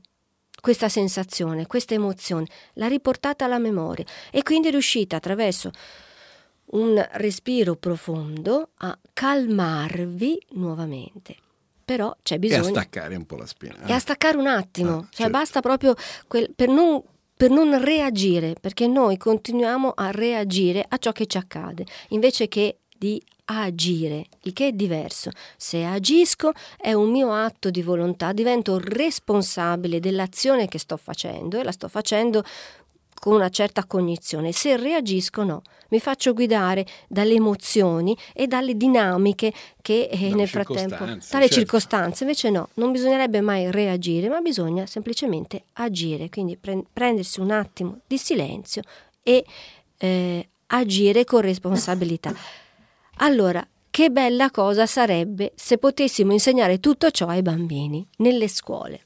Questa 0.60 0.88
sensazione, 0.88 1.68
questa 1.68 1.94
emozione, 1.94 2.48
la 2.72 2.88
riportate 2.88 3.44
alla 3.44 3.60
memoria 3.60 4.04
e 4.32 4.42
quindi 4.42 4.68
riuscite 4.68 5.14
attraverso 5.14 5.70
un 6.70 7.08
respiro 7.12 7.76
profondo 7.76 8.70
a 8.78 8.98
calmarvi 9.12 10.46
nuovamente 10.54 11.36
però 11.88 12.14
c'è 12.22 12.38
bisogno... 12.38 12.64
E 12.64 12.66
a 12.66 12.68
staccare 12.68 13.16
un 13.16 13.24
po' 13.24 13.36
la 13.36 13.46
spina. 13.46 13.74
E 13.86 13.92
a 13.92 13.96
eh. 13.96 13.98
staccare 13.98 14.36
un 14.36 14.46
attimo, 14.46 14.90
ah, 14.90 15.00
cioè 15.04 15.08
certo. 15.10 15.32
basta 15.32 15.60
proprio 15.60 15.94
quel, 16.26 16.52
per, 16.54 16.68
non, 16.68 17.02
per 17.34 17.48
non 17.48 17.82
reagire, 17.82 18.56
perché 18.60 18.86
noi 18.86 19.16
continuiamo 19.16 19.92
a 19.96 20.10
reagire 20.10 20.84
a 20.86 20.98
ciò 20.98 21.12
che 21.12 21.24
ci 21.24 21.38
accade, 21.38 21.86
invece 22.08 22.46
che 22.46 22.80
di 22.94 23.22
agire, 23.46 24.26
il 24.42 24.52
che 24.52 24.68
è 24.68 24.72
diverso. 24.72 25.30
Se 25.56 25.82
agisco 25.82 26.52
è 26.76 26.92
un 26.92 27.10
mio 27.10 27.32
atto 27.32 27.70
di 27.70 27.80
volontà, 27.80 28.32
divento 28.32 28.78
responsabile 28.78 29.98
dell'azione 29.98 30.68
che 30.68 30.78
sto 30.78 30.98
facendo 30.98 31.58
e 31.58 31.64
la 31.64 31.72
sto 31.72 31.88
facendo 31.88 32.44
con 33.18 33.34
una 33.34 33.48
certa 33.48 33.84
cognizione. 33.84 34.52
Se 34.52 34.76
reagisco, 34.76 35.44
no, 35.44 35.62
mi 35.90 36.00
faccio 36.00 36.32
guidare 36.32 36.86
dalle 37.08 37.34
emozioni 37.34 38.16
e 38.32 38.46
dalle 38.46 38.76
dinamiche 38.76 39.52
che 39.80 40.08
eh, 40.10 40.34
nel 40.34 40.48
frattempo, 40.48 41.04
dalle 41.04 41.20
certo. 41.28 41.48
circostanze. 41.48 42.24
Invece 42.24 42.50
no, 42.50 42.68
non 42.74 42.92
bisognerebbe 42.92 43.40
mai 43.40 43.70
reagire, 43.70 44.28
ma 44.28 44.40
bisogna 44.40 44.86
semplicemente 44.86 45.64
agire, 45.74 46.28
quindi 46.28 46.56
pre- 46.56 46.84
prendersi 46.92 47.40
un 47.40 47.50
attimo 47.50 48.00
di 48.06 48.18
silenzio 48.18 48.82
e 49.22 49.44
eh, 49.98 50.48
agire 50.66 51.24
con 51.24 51.40
responsabilità. 51.40 52.34
Allora, 53.20 53.66
che 53.90 54.10
bella 54.10 54.50
cosa 54.50 54.86
sarebbe 54.86 55.52
se 55.56 55.78
potessimo 55.78 56.32
insegnare 56.32 56.78
tutto 56.78 57.10
ciò 57.10 57.26
ai 57.26 57.42
bambini 57.42 58.06
nelle 58.18 58.48
scuole 58.48 59.02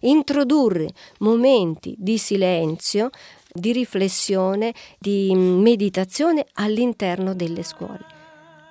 introdurre 0.00 0.92
momenti 1.18 1.94
di 1.98 2.18
silenzio 2.18 3.10
di 3.58 3.72
riflessione, 3.72 4.72
di 4.98 5.34
meditazione 5.34 6.46
all'interno 6.54 7.34
delle 7.34 7.62
scuole. 7.62 8.16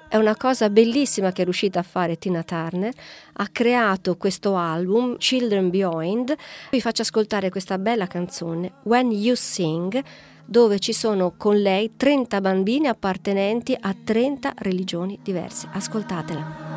È 0.09 0.15
una 0.15 0.37
cosa 0.37 0.69
bellissima 0.69 1.33
che 1.33 1.41
è 1.41 1.43
riuscita 1.43 1.79
a 1.79 1.83
fare 1.83 2.17
Tina 2.17 2.41
Turner, 2.41 2.93
ha 3.33 3.47
creato 3.51 4.15
questo 4.15 4.55
album 4.55 5.17
Children 5.17 5.69
Behind. 5.69 6.33
Vi 6.71 6.79
faccio 6.79 7.01
ascoltare 7.01 7.49
questa 7.49 7.77
bella 7.77 8.07
canzone 8.07 8.75
When 8.83 9.11
You 9.11 9.35
Sing, 9.35 10.01
dove 10.45 10.79
ci 10.79 10.93
sono 10.93 11.33
con 11.35 11.57
lei 11.57 11.97
30 11.97 12.39
bambini 12.39 12.87
appartenenti 12.87 13.75
a 13.77 13.93
30 14.01 14.53
religioni 14.59 15.19
diverse. 15.21 15.67
Ascoltatela. 15.73 16.75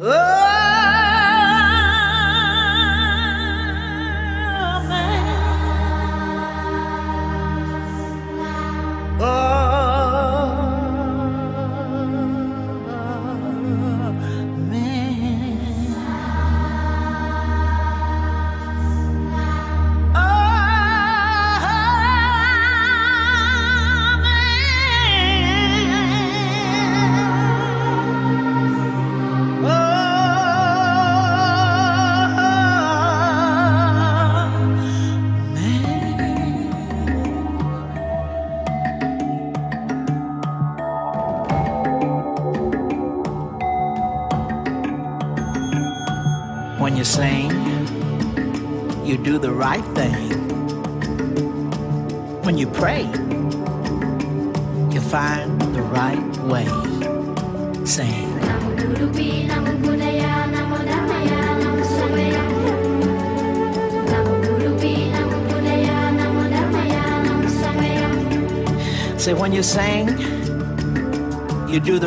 Oh! 0.00 0.71
Love. 9.22 9.61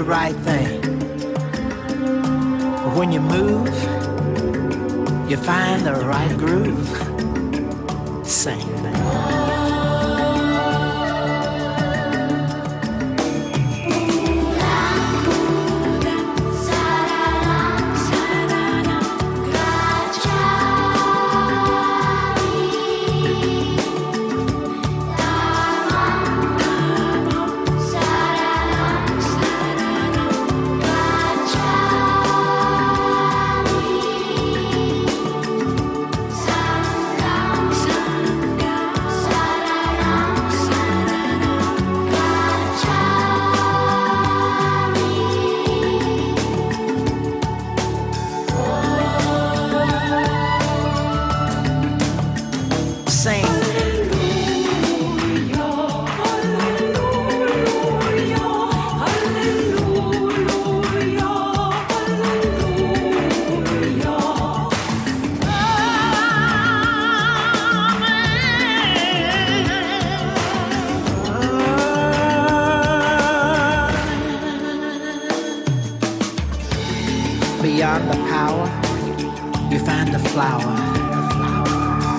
Right 0.05 0.35
thing. 0.35 0.81
When 2.95 3.11
you 3.11 3.21
move, 3.21 3.67
you 5.29 5.37
find 5.37 5.81
the 5.83 5.95
right 6.05 6.37
groove 6.37 6.54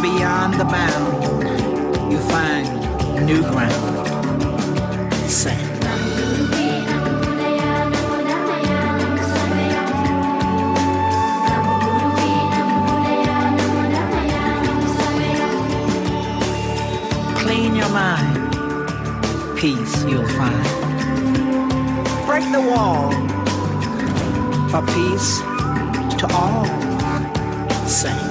Beyond 0.07 0.55
the 0.55 0.65
bound, 0.65 2.13
you 2.13 2.19
find 2.31 3.27
new 3.27 3.43
ground. 3.43 4.07
Clean 17.41 17.75
your 17.75 17.89
mind, 17.89 19.59
peace 19.59 20.05
you'll 20.05 20.29
find. 20.39 20.67
Break 22.27 22.45
the 22.53 22.63
wall 22.71 23.11
for 24.71 24.83
peace 24.95 25.41
to 26.21 26.29
all. 26.33 26.65
Sing. 27.89 28.26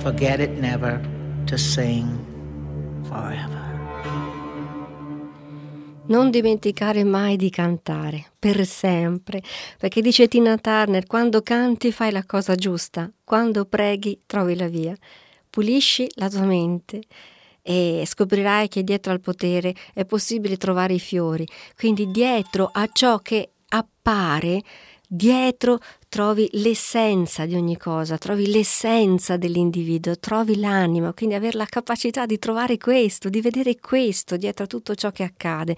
Forget 0.00 0.40
it 0.40 0.58
never 0.58 0.98
to 1.44 1.58
sing 1.58 2.08
forever. 3.02 3.68
Non 6.06 6.30
dimenticare 6.30 7.04
mai 7.04 7.36
di 7.36 7.50
cantare, 7.50 8.30
per 8.38 8.64
sempre, 8.64 9.42
perché 9.78 10.00
dice 10.00 10.26
Tina 10.26 10.56
Turner, 10.56 11.06
quando 11.06 11.42
canti 11.42 11.92
fai 11.92 12.12
la 12.12 12.24
cosa 12.24 12.54
giusta, 12.54 13.12
quando 13.22 13.66
preghi 13.66 14.22
trovi 14.24 14.56
la 14.56 14.68
via. 14.68 14.96
Pulisci 15.50 16.08
la 16.14 16.30
tua 16.30 16.46
mente 16.46 17.02
e 17.60 18.02
scoprirai 18.06 18.68
che 18.68 18.82
dietro 18.82 19.12
al 19.12 19.20
potere 19.20 19.74
è 19.92 20.06
possibile 20.06 20.56
trovare 20.56 20.94
i 20.94 20.98
fiori. 20.98 21.46
Quindi 21.76 22.10
dietro 22.10 22.70
a 22.72 22.88
ciò 22.90 23.18
che 23.18 23.50
appare, 23.68 24.62
dietro 25.06 25.78
trovi 26.10 26.48
l'essenza 26.54 27.46
di 27.46 27.54
ogni 27.54 27.76
cosa, 27.76 28.18
trovi 28.18 28.50
l'essenza 28.50 29.36
dell'individuo, 29.36 30.18
trovi 30.18 30.58
l'anima, 30.58 31.14
quindi 31.14 31.36
avere 31.36 31.56
la 31.56 31.66
capacità 31.66 32.26
di 32.26 32.36
trovare 32.36 32.76
questo, 32.78 33.28
di 33.28 33.40
vedere 33.40 33.78
questo 33.78 34.36
dietro 34.36 34.64
a 34.64 34.66
tutto 34.66 34.96
ciò 34.96 35.12
che 35.12 35.22
accade. 35.22 35.76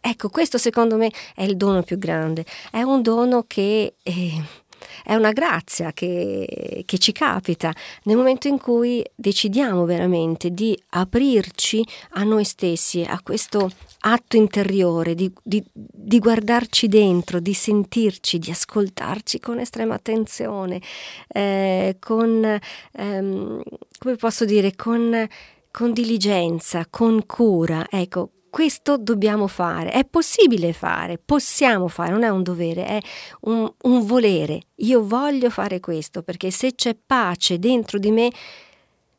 Ecco, 0.00 0.28
questo 0.28 0.58
secondo 0.58 0.96
me 0.96 1.10
è 1.34 1.42
il 1.42 1.56
dono 1.56 1.82
più 1.82 1.98
grande, 1.98 2.46
è 2.70 2.80
un 2.80 3.02
dono 3.02 3.44
che... 3.46 3.94
Eh, 4.02 4.62
è 5.02 5.14
una 5.14 5.32
grazia 5.32 5.92
che, 5.92 6.82
che, 6.84 6.98
ci 6.98 7.12
capita 7.12 7.72
nel 8.02 8.16
momento 8.16 8.48
in 8.48 8.58
cui 8.58 9.02
decidiamo 9.14 9.86
veramente 9.86 10.50
di 10.50 10.78
aprirci 10.90 11.82
a 12.10 12.22
noi 12.24 12.44
stessi, 12.44 13.02
a 13.02 13.18
questo 13.22 13.70
atto 14.06 14.36
interiore, 14.36 15.14
di, 15.14 15.32
di, 15.42 15.62
di 15.72 16.18
guardarci 16.18 16.88
dentro, 16.88 17.40
di 17.40 17.54
sentirci, 17.54 18.38
di 18.38 18.50
ascoltarci 18.50 19.40
con 19.40 19.58
estrema 19.58 19.94
attenzione, 19.94 20.80
eh, 21.28 21.96
con, 22.00 22.58
ehm, 22.92 23.62
come 23.98 24.16
posso 24.16 24.44
dire, 24.44 24.74
con, 24.76 25.26
con 25.70 25.92
diligenza, 25.92 26.86
con 26.90 27.24
cura. 27.24 27.86
Ecco, 27.88 28.30
questo 28.50 28.98
dobbiamo 28.98 29.46
fare, 29.46 29.90
è 29.90 30.04
possibile 30.04 30.72
fare, 30.72 31.18
possiamo 31.18 31.88
fare, 31.88 32.10
non 32.12 32.24
è 32.24 32.28
un 32.28 32.42
dovere, 32.42 32.84
è 32.84 33.00
un, 33.42 33.72
un, 33.82 34.06
volere. 34.06 34.60
Io 34.76 35.04
voglio 35.04 35.48
fare 35.48 35.80
questo 35.80 36.22
perché 36.22 36.50
se 36.50 36.74
c'è 36.74 36.94
pace 36.94 37.58
dentro 37.58 37.98
di 37.98 38.10
me, 38.10 38.30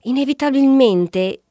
inevitabilmente 0.03 1.41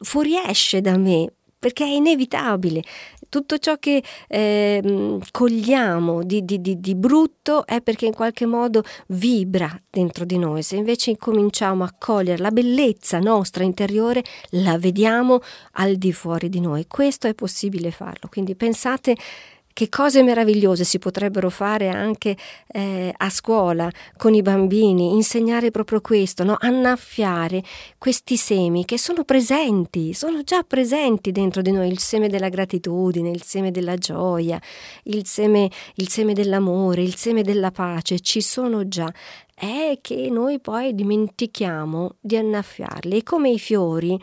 fuoriesce 0.00 0.82
da 0.82 0.98
me 0.98 1.32
perché 1.64 1.84
è 1.84 1.88
inevitabile. 1.88 2.82
Tutto 3.30 3.56
ciò 3.56 3.78
che 3.78 4.02
eh, 4.28 5.18
cogliamo 5.30 6.22
di, 6.22 6.44
di, 6.44 6.60
di, 6.60 6.78
di, 6.78 6.94
brutto 6.94 7.64
è 7.64 7.80
perché 7.80 8.04
in 8.04 8.12
qualche 8.12 8.44
modo 8.44 8.84
vibra 9.06 9.74
dentro 9.88 10.26
di 10.26 10.36
noi. 10.36 10.62
Se 10.62 10.76
invece 10.76 11.16
cominciamo 11.16 11.82
a 11.82 11.94
cogliere 11.98 12.42
la 12.42 12.50
bellezza 12.50 13.18
nostra 13.18 13.64
interiore, 13.64 14.22
la 14.50 14.76
vediamo 14.76 15.40
al 15.72 15.96
di 15.96 16.12
fuori 16.12 16.50
di 16.50 16.60
noi. 16.60 16.84
Questo 16.86 17.28
è 17.28 17.34
possibile 17.34 17.90
farlo. 17.90 18.28
Quindi 18.28 18.54
pensate 18.54 19.16
che 19.74 19.88
cose 19.88 20.22
meravigliose 20.22 20.84
si 20.84 21.00
potrebbero 21.00 21.50
fare 21.50 21.88
anche 21.88 22.36
eh, 22.68 23.12
a 23.14 23.28
scuola 23.28 23.90
con 24.16 24.32
i 24.32 24.40
bambini, 24.40 25.12
insegnare 25.12 25.72
proprio 25.72 26.00
questo, 26.00 26.44
no? 26.44 26.56
annaffiare 26.60 27.62
questi 27.98 28.36
semi 28.36 28.84
che 28.84 28.96
sono 28.98 29.24
presenti, 29.24 30.14
sono 30.14 30.42
già 30.44 30.62
presenti 30.62 31.32
dentro 31.32 31.60
di 31.60 31.72
noi, 31.72 31.88
il 31.88 31.98
seme 31.98 32.28
della 32.28 32.48
gratitudine, 32.48 33.30
il 33.30 33.42
seme 33.42 33.72
della 33.72 33.96
gioia, 33.96 34.60
il 35.04 35.26
seme, 35.26 35.68
il 35.96 36.08
seme 36.08 36.34
dell'amore, 36.34 37.02
il 37.02 37.16
seme 37.16 37.42
della 37.42 37.72
pace, 37.72 38.20
ci 38.20 38.40
sono 38.40 38.86
già. 38.86 39.12
È 39.52 39.98
che 40.00 40.28
noi 40.30 40.60
poi 40.60 40.94
dimentichiamo 40.94 42.14
di 42.20 42.36
annaffiarli. 42.36 43.24
Come 43.24 43.50
i 43.50 43.58
fiori 43.58 44.20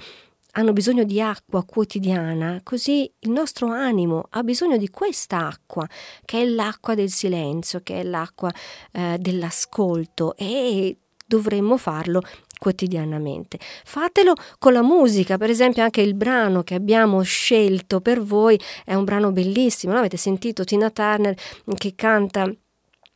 hanno 0.53 0.73
bisogno 0.73 1.03
di 1.03 1.21
acqua 1.21 1.63
quotidiana, 1.63 2.59
così 2.63 3.11
il 3.19 3.29
nostro 3.29 3.67
animo 3.67 4.25
ha 4.31 4.43
bisogno 4.43 4.77
di 4.77 4.89
questa 4.89 5.47
acqua, 5.47 5.87
che 6.25 6.41
è 6.41 6.45
l'acqua 6.45 6.95
del 6.95 7.09
silenzio, 7.09 7.81
che 7.83 8.01
è 8.01 8.03
l'acqua 8.03 8.51
eh, 8.91 9.17
dell'ascolto 9.19 10.35
e 10.35 10.97
dovremmo 11.25 11.77
farlo 11.77 12.21
quotidianamente. 12.59 13.57
Fatelo 13.59 14.35
con 14.59 14.73
la 14.73 14.83
musica, 14.83 15.37
per 15.37 15.49
esempio 15.49 15.81
anche 15.81 16.01
il 16.01 16.13
brano 16.13 16.61
che 16.61 16.75
abbiamo 16.75 17.21
scelto 17.21 18.01
per 18.01 18.21
voi 18.21 18.59
è 18.85 18.93
un 18.93 19.03
brano 19.03 19.31
bellissimo, 19.31 19.93
no? 19.93 19.99
avete 19.99 20.17
sentito 20.17 20.63
Tina 20.63 20.91
Turner 20.91 21.35
che 21.75 21.93
canta 21.95 22.53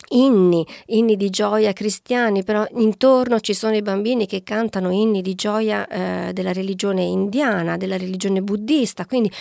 inni, 0.10 0.66
inni 0.88 1.16
di 1.16 1.30
gioia 1.30 1.74
cristiani, 1.74 2.44
però 2.44 2.66
intorno 2.76 3.40
ci 3.40 3.54
sono 3.54 3.76
i 3.76 3.82
bambini 3.82 4.26
che 4.28 4.44
cantano 4.44 4.92
inni 4.92 5.22
di 5.22 5.36
gioia 5.36 5.88
eh, 5.88 6.34
della 6.34 6.54
religione 6.54 7.04
indiana, 7.04 7.78
della 7.78 7.98
religione 7.98 8.42
buddista, 8.42 9.06
quindi 9.06 9.32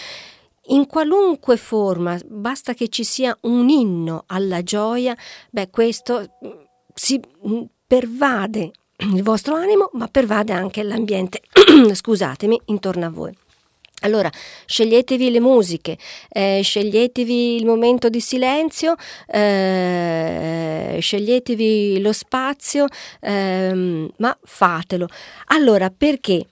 in 0.68 0.86
qualunque 0.86 1.56
forma, 1.56 2.18
basta 2.26 2.72
che 2.72 2.88
ci 2.88 3.04
sia 3.04 3.36
un 3.42 3.68
inno 3.68 4.24
alla 4.26 4.62
gioia, 4.62 5.16
beh, 5.50 5.68
questo 5.70 6.26
mm, 6.44 6.50
si 6.94 7.20
mm, 7.46 7.62
pervade 7.86 8.70
il 8.96 9.22
vostro 9.22 9.56
animo, 9.56 9.90
ma 9.92 10.08
pervade 10.08 10.52
anche 10.52 10.82
l'ambiente, 10.82 11.42
scusatemi, 11.92 12.60
intorno 12.66 13.04
a 13.04 13.10
voi. 13.10 13.36
Allora, 14.04 14.30
sceglietevi 14.66 15.30
le 15.30 15.40
musiche, 15.40 15.96
eh, 16.28 16.60
sceglietevi 16.62 17.56
il 17.56 17.64
momento 17.64 18.10
di 18.10 18.20
silenzio, 18.20 18.96
eh, 19.26 20.98
sceglietevi 21.00 22.00
lo 22.00 22.12
spazio, 22.12 22.86
eh, 23.20 24.08
ma 24.16 24.38
fatelo. 24.42 25.08
Allora, 25.46 25.90
perché? 25.90 26.46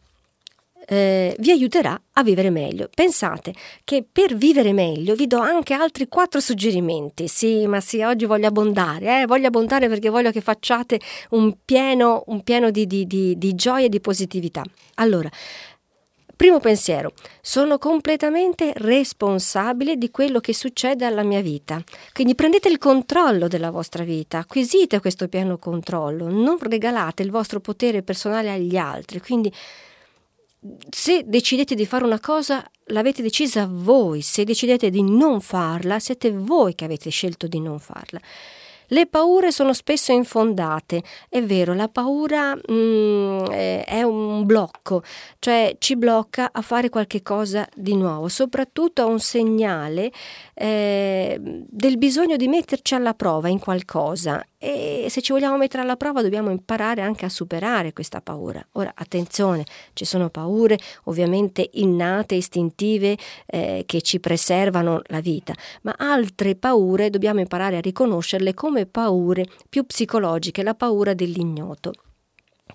Eh, 0.84 1.36
vi 1.38 1.50
aiuterà 1.53 1.98
a 2.14 2.22
vivere 2.22 2.50
meglio. 2.50 2.88
Pensate 2.92 3.55
che 3.84 4.05
per 4.11 4.34
vivere 4.34 4.72
meglio 4.72 5.14
vi 5.14 5.26
do 5.28 5.38
anche 5.38 5.74
altri 5.74 6.09
quattro 6.09 6.40
suggerimenti. 6.40 7.28
Sì, 7.28 7.66
ma 7.66 7.80
sì, 7.80 8.03
oggi 8.03 8.24
voglio 8.24 8.48
abbondare, 8.48 9.20
eh? 9.22 9.26
voglio 9.26 9.46
abbondare 9.46 9.88
perché 9.88 10.09
voglio 10.09 10.32
che 10.32 10.40
facciate 10.40 10.98
un 11.30 11.55
pieno, 11.64 12.24
un 12.26 12.42
pieno 12.42 12.70
di, 12.70 12.86
di, 12.86 13.07
di, 13.07 13.38
di 13.38 13.55
gioia 13.55 13.86
e 13.86 13.88
di 13.88 14.00
positività. 14.00 14.62
Allora, 14.96 15.30
Primo 16.43 16.59
pensiero, 16.59 17.12
sono 17.40 17.78
completamente 17.78 18.72
responsabile 18.74 19.95
di 19.95 20.11
quello 20.11 20.40
che 20.40 20.53
succede 20.53 21.05
alla 21.05 21.22
mia 21.22 21.40
vita. 21.40 21.80
Quindi 22.12 22.34
prendete 22.34 22.68
il 22.68 22.78
controllo 22.78 23.47
della 23.47 23.70
vostra 23.70 24.03
vita, 24.03 24.38
acquisite 24.38 24.99
questo 24.99 25.28
pieno 25.28 25.57
controllo, 25.57 26.28
non 26.28 26.59
regalate 26.59 27.22
il 27.22 27.30
vostro 27.30 27.61
potere 27.61 28.03
personale 28.03 28.51
agli 28.51 28.76
altri. 28.76 29.20
Quindi 29.20 29.53
se 30.90 31.22
decidete 31.24 31.76
di 31.76 31.86
fare 31.86 32.03
una 32.03 32.18
cosa, 32.18 32.68
l'avete 32.86 33.22
decisa 33.22 33.68
voi, 33.70 34.20
se 34.20 34.43
decidete 34.43 34.90
di 34.90 35.05
non 35.05 35.40
farla, 35.40 36.01
siete 36.01 36.32
voi 36.32 36.74
che 36.74 36.84
avete 36.84 37.09
scelto 37.11 37.47
di 37.47 37.61
non 37.61 37.78
farla. 37.78 38.20
Le 38.93 39.07
paure 39.07 39.51
sono 39.53 39.72
spesso 39.72 40.12
infondate, 40.12 41.03
è 41.30 41.43
vero, 41.43 41.72
la 41.72 41.88
paura 41.88 42.55
mm, 42.55 43.45
è 43.47 44.03
un 44.03 44.45
blocco, 44.45 45.03
cioè 45.38 45.76
ci 45.78 45.97
blocca 45.97 46.51
a 46.53 46.61
fare 46.61 46.90
qualche 46.90 47.22
cosa 47.22 47.66
di 47.74 47.97
nuovo, 47.97 48.28
soprattutto 48.28 49.01
a 49.01 49.07
un 49.07 49.18
segnale 49.18 50.12
eh, 50.53 51.38
del 51.40 51.97
bisogno 51.97 52.36
di 52.36 52.49
metterci 52.49 52.95
alla 52.95 53.14
prova 53.14 53.49
in 53.49 53.61
qualcosa 53.61 54.45
e 54.62 55.06
se 55.08 55.20
ci 55.22 55.32
vogliamo 55.32 55.56
mettere 55.56 55.82
alla 55.82 55.96
prova 55.96 56.22
dobbiamo 56.22 56.50
imparare 56.50 57.00
anche 57.00 57.24
a 57.24 57.28
superare 57.28 57.92
questa 57.92 58.20
paura. 58.20 58.64
Ora, 58.72 58.92
attenzione, 58.94 59.66
ci 59.92 60.04
sono 60.04 60.30
paure 60.30 60.78
ovviamente 61.04 61.68
innate, 61.72 62.36
istintive, 62.36 63.16
eh, 63.46 63.82
che 63.86 64.02
ci 64.02 64.20
preservano 64.20 65.02
la 65.06 65.20
vita, 65.20 65.52
ma 65.82 65.96
altre 65.98 66.54
paure 66.54 67.10
dobbiamo 67.10 67.40
imparare 67.40 67.78
a 67.78 67.80
riconoscerle 67.80 68.54
come 68.54 68.86
paure 68.86 69.46
più 69.68 69.84
psicologiche, 69.84 70.62
la 70.62 70.74
paura 70.74 71.12
dell'ignoto. 71.12 71.92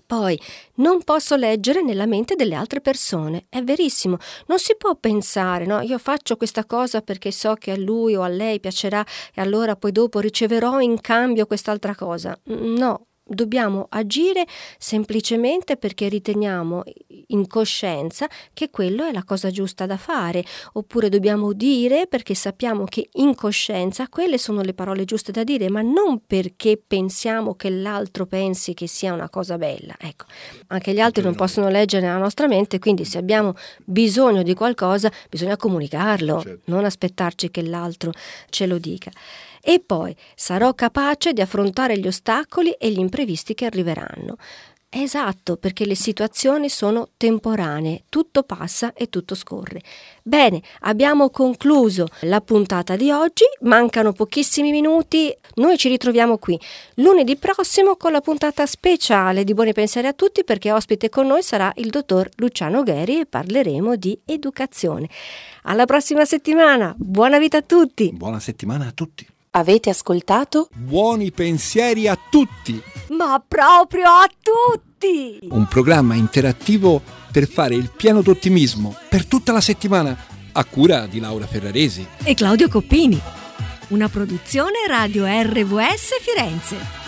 Poi 0.06 0.40
non 0.76 1.04
posso 1.04 1.36
leggere 1.36 1.82
nella 1.82 2.06
mente 2.06 2.36
delle 2.36 2.56
altre 2.56 2.80
persone, 2.80 3.46
è 3.50 3.62
verissimo, 3.62 4.18
non 4.46 4.58
si 4.58 4.76
può 4.78 4.96
pensare, 4.96 5.66
no, 5.66 5.82
io 5.82 5.98
faccio 5.98 6.38
questa 6.38 6.66
cosa 6.66 7.02
perché 7.02 7.32
so 7.32 7.56
che 7.56 7.72
a 7.72 7.78
lui 7.78 8.16
o 8.16 8.22
a 8.22 8.30
lei 8.30 8.60
piacerà 8.62 9.06
e 9.34 9.42
allora 9.42 9.76
poi 9.76 9.92
dopo 9.92 10.20
riceverò 10.20 10.80
in 10.80 11.02
cambio 11.02 11.46
quest'altra 11.46 11.94
cosa. 11.94 12.40
No, 12.46 13.08
Dobbiamo 13.28 13.88
agire 13.90 14.46
semplicemente 14.78 15.78
perché 15.78 16.08
riteniamo 16.08 16.84
in 17.28 17.48
coscienza 17.48 18.28
che 18.54 18.70
quello 18.70 19.06
è 19.06 19.12
la 19.12 19.24
cosa 19.24 19.50
giusta 19.52 19.86
da 19.86 19.98
fare, 19.98 20.44
oppure 20.74 21.10
dobbiamo 21.10 21.54
dire 21.54 22.08
perché 22.08 22.36
sappiamo 22.36 22.86
che 22.86 23.10
in 23.14 23.36
coscienza 23.36 24.08
quelle 24.08 24.38
sono 24.38 24.62
le 24.62 24.74
parole 24.74 25.06
giuste 25.06 25.32
da 25.32 25.44
dire, 25.44 25.70
ma 25.70 25.82
non 25.82 26.22
perché 26.26 26.82
pensiamo 26.86 27.56
che 27.56 27.70
l'altro 27.70 28.26
pensi 28.26 28.74
che 28.74 28.88
sia 28.88 29.14
una 29.14 29.30
cosa 29.30 29.58
bella. 29.58 29.96
Ecco, 30.00 30.26
anche 30.68 30.94
gli 30.94 31.00
altri 31.00 31.24
non 31.24 31.36
possono 31.36 31.70
leggere 31.70 32.06
nella 32.06 32.20
nostra 32.20 32.48
mente, 32.48 32.80
quindi 32.80 33.06
se 33.06 33.18
abbiamo 33.18 33.54
bisogno 33.84 34.44
di 34.44 34.54
qualcosa 34.54 35.12
bisogna 35.30 35.58
comunicarlo, 35.58 36.42
certo. 36.42 36.72
non 36.72 36.86
aspettarci 36.86 37.52
che 37.52 37.64
l'altro 37.64 38.12
ce 38.50 38.66
lo 38.66 38.78
dica 38.78 39.12
e 39.70 39.82
poi 39.86 40.16
sarò 40.34 40.74
capace 40.74 41.34
di 41.34 41.42
affrontare 41.42 42.00
gli 42.00 42.08
ostacoli 42.08 42.72
e 42.72 42.90
gli 42.90 43.00
imprevisti 43.00 43.54
che 43.54 43.66
arriveranno. 43.66 44.38
Esatto, 44.88 45.58
perché 45.58 45.86
le 45.86 45.94
situazioni 45.94 46.70
sono 46.70 47.10
temporanee, 47.18 48.04
tutto 48.08 48.44
passa 48.44 48.94
e 48.94 49.10
tutto 49.10 49.36
scorre. 49.36 49.82
Bene, 50.24 50.62
abbiamo 50.84 51.30
concluso 51.30 52.08
la 52.22 52.40
puntata 52.40 52.96
di 52.96 53.12
oggi, 53.12 53.44
mancano 53.64 54.14
pochissimi 54.14 54.72
minuti, 54.72 55.36
noi 55.56 55.78
ci 55.78 55.90
ritroviamo 55.90 56.38
qui 56.38 56.58
lunedì 56.96 57.36
prossimo 57.36 57.98
con 57.98 58.14
la 58.14 58.22
puntata 58.22 58.66
speciale 58.66 59.44
di 59.44 59.54
Buoni 59.54 59.74
Pensieri 59.74 60.08
a 60.08 60.14
tutti 60.14 60.46
perché 60.46 60.72
ospite 60.72 61.10
con 61.10 61.28
noi 61.28 61.44
sarà 61.44 61.70
il 61.76 61.90
dottor 61.90 62.30
Luciano 62.38 62.84
Gheri 62.84 63.20
e 63.20 63.26
parleremo 63.26 63.98
di 63.98 64.18
educazione. 64.24 65.10
Alla 65.64 65.84
prossima 65.84 66.24
settimana, 66.24 66.96
buona 66.98 67.38
vita 67.38 67.58
a 67.58 67.62
tutti! 67.64 68.14
Buona 68.14 68.40
settimana 68.40 68.88
a 68.88 68.92
tutti! 68.94 69.36
Avete 69.52 69.90
ascoltato? 69.90 70.68
Buoni 70.76 71.32
pensieri 71.32 72.08
a 72.08 72.18
tutti! 72.30 72.82
Ma 73.10 73.44
proprio 73.46 74.06
a 74.06 74.30
tutti! 74.42 75.40
Un 75.50 75.66
programma 75.68 76.16
interattivo 76.16 77.02
per 77.32 77.48
fare 77.48 77.76
il 77.76 77.92
piano 77.96 78.22
d'ottimismo 78.22 78.96
per 79.10 79.26
tutta 79.26 79.52
la 79.54 79.62
settimana 79.62 80.16
a 80.52 80.66
cura 80.66 81.06
di 81.08 81.20
Laura 81.20 81.48
Ferraresi 81.48 82.06
e 82.24 82.34
Claudio 82.34 82.68
Coppini. 82.68 83.20
Una 83.90 84.10
produzione 84.10 84.86
Radio 84.88 85.26
RVS 85.26 86.20
Firenze. 86.22 87.07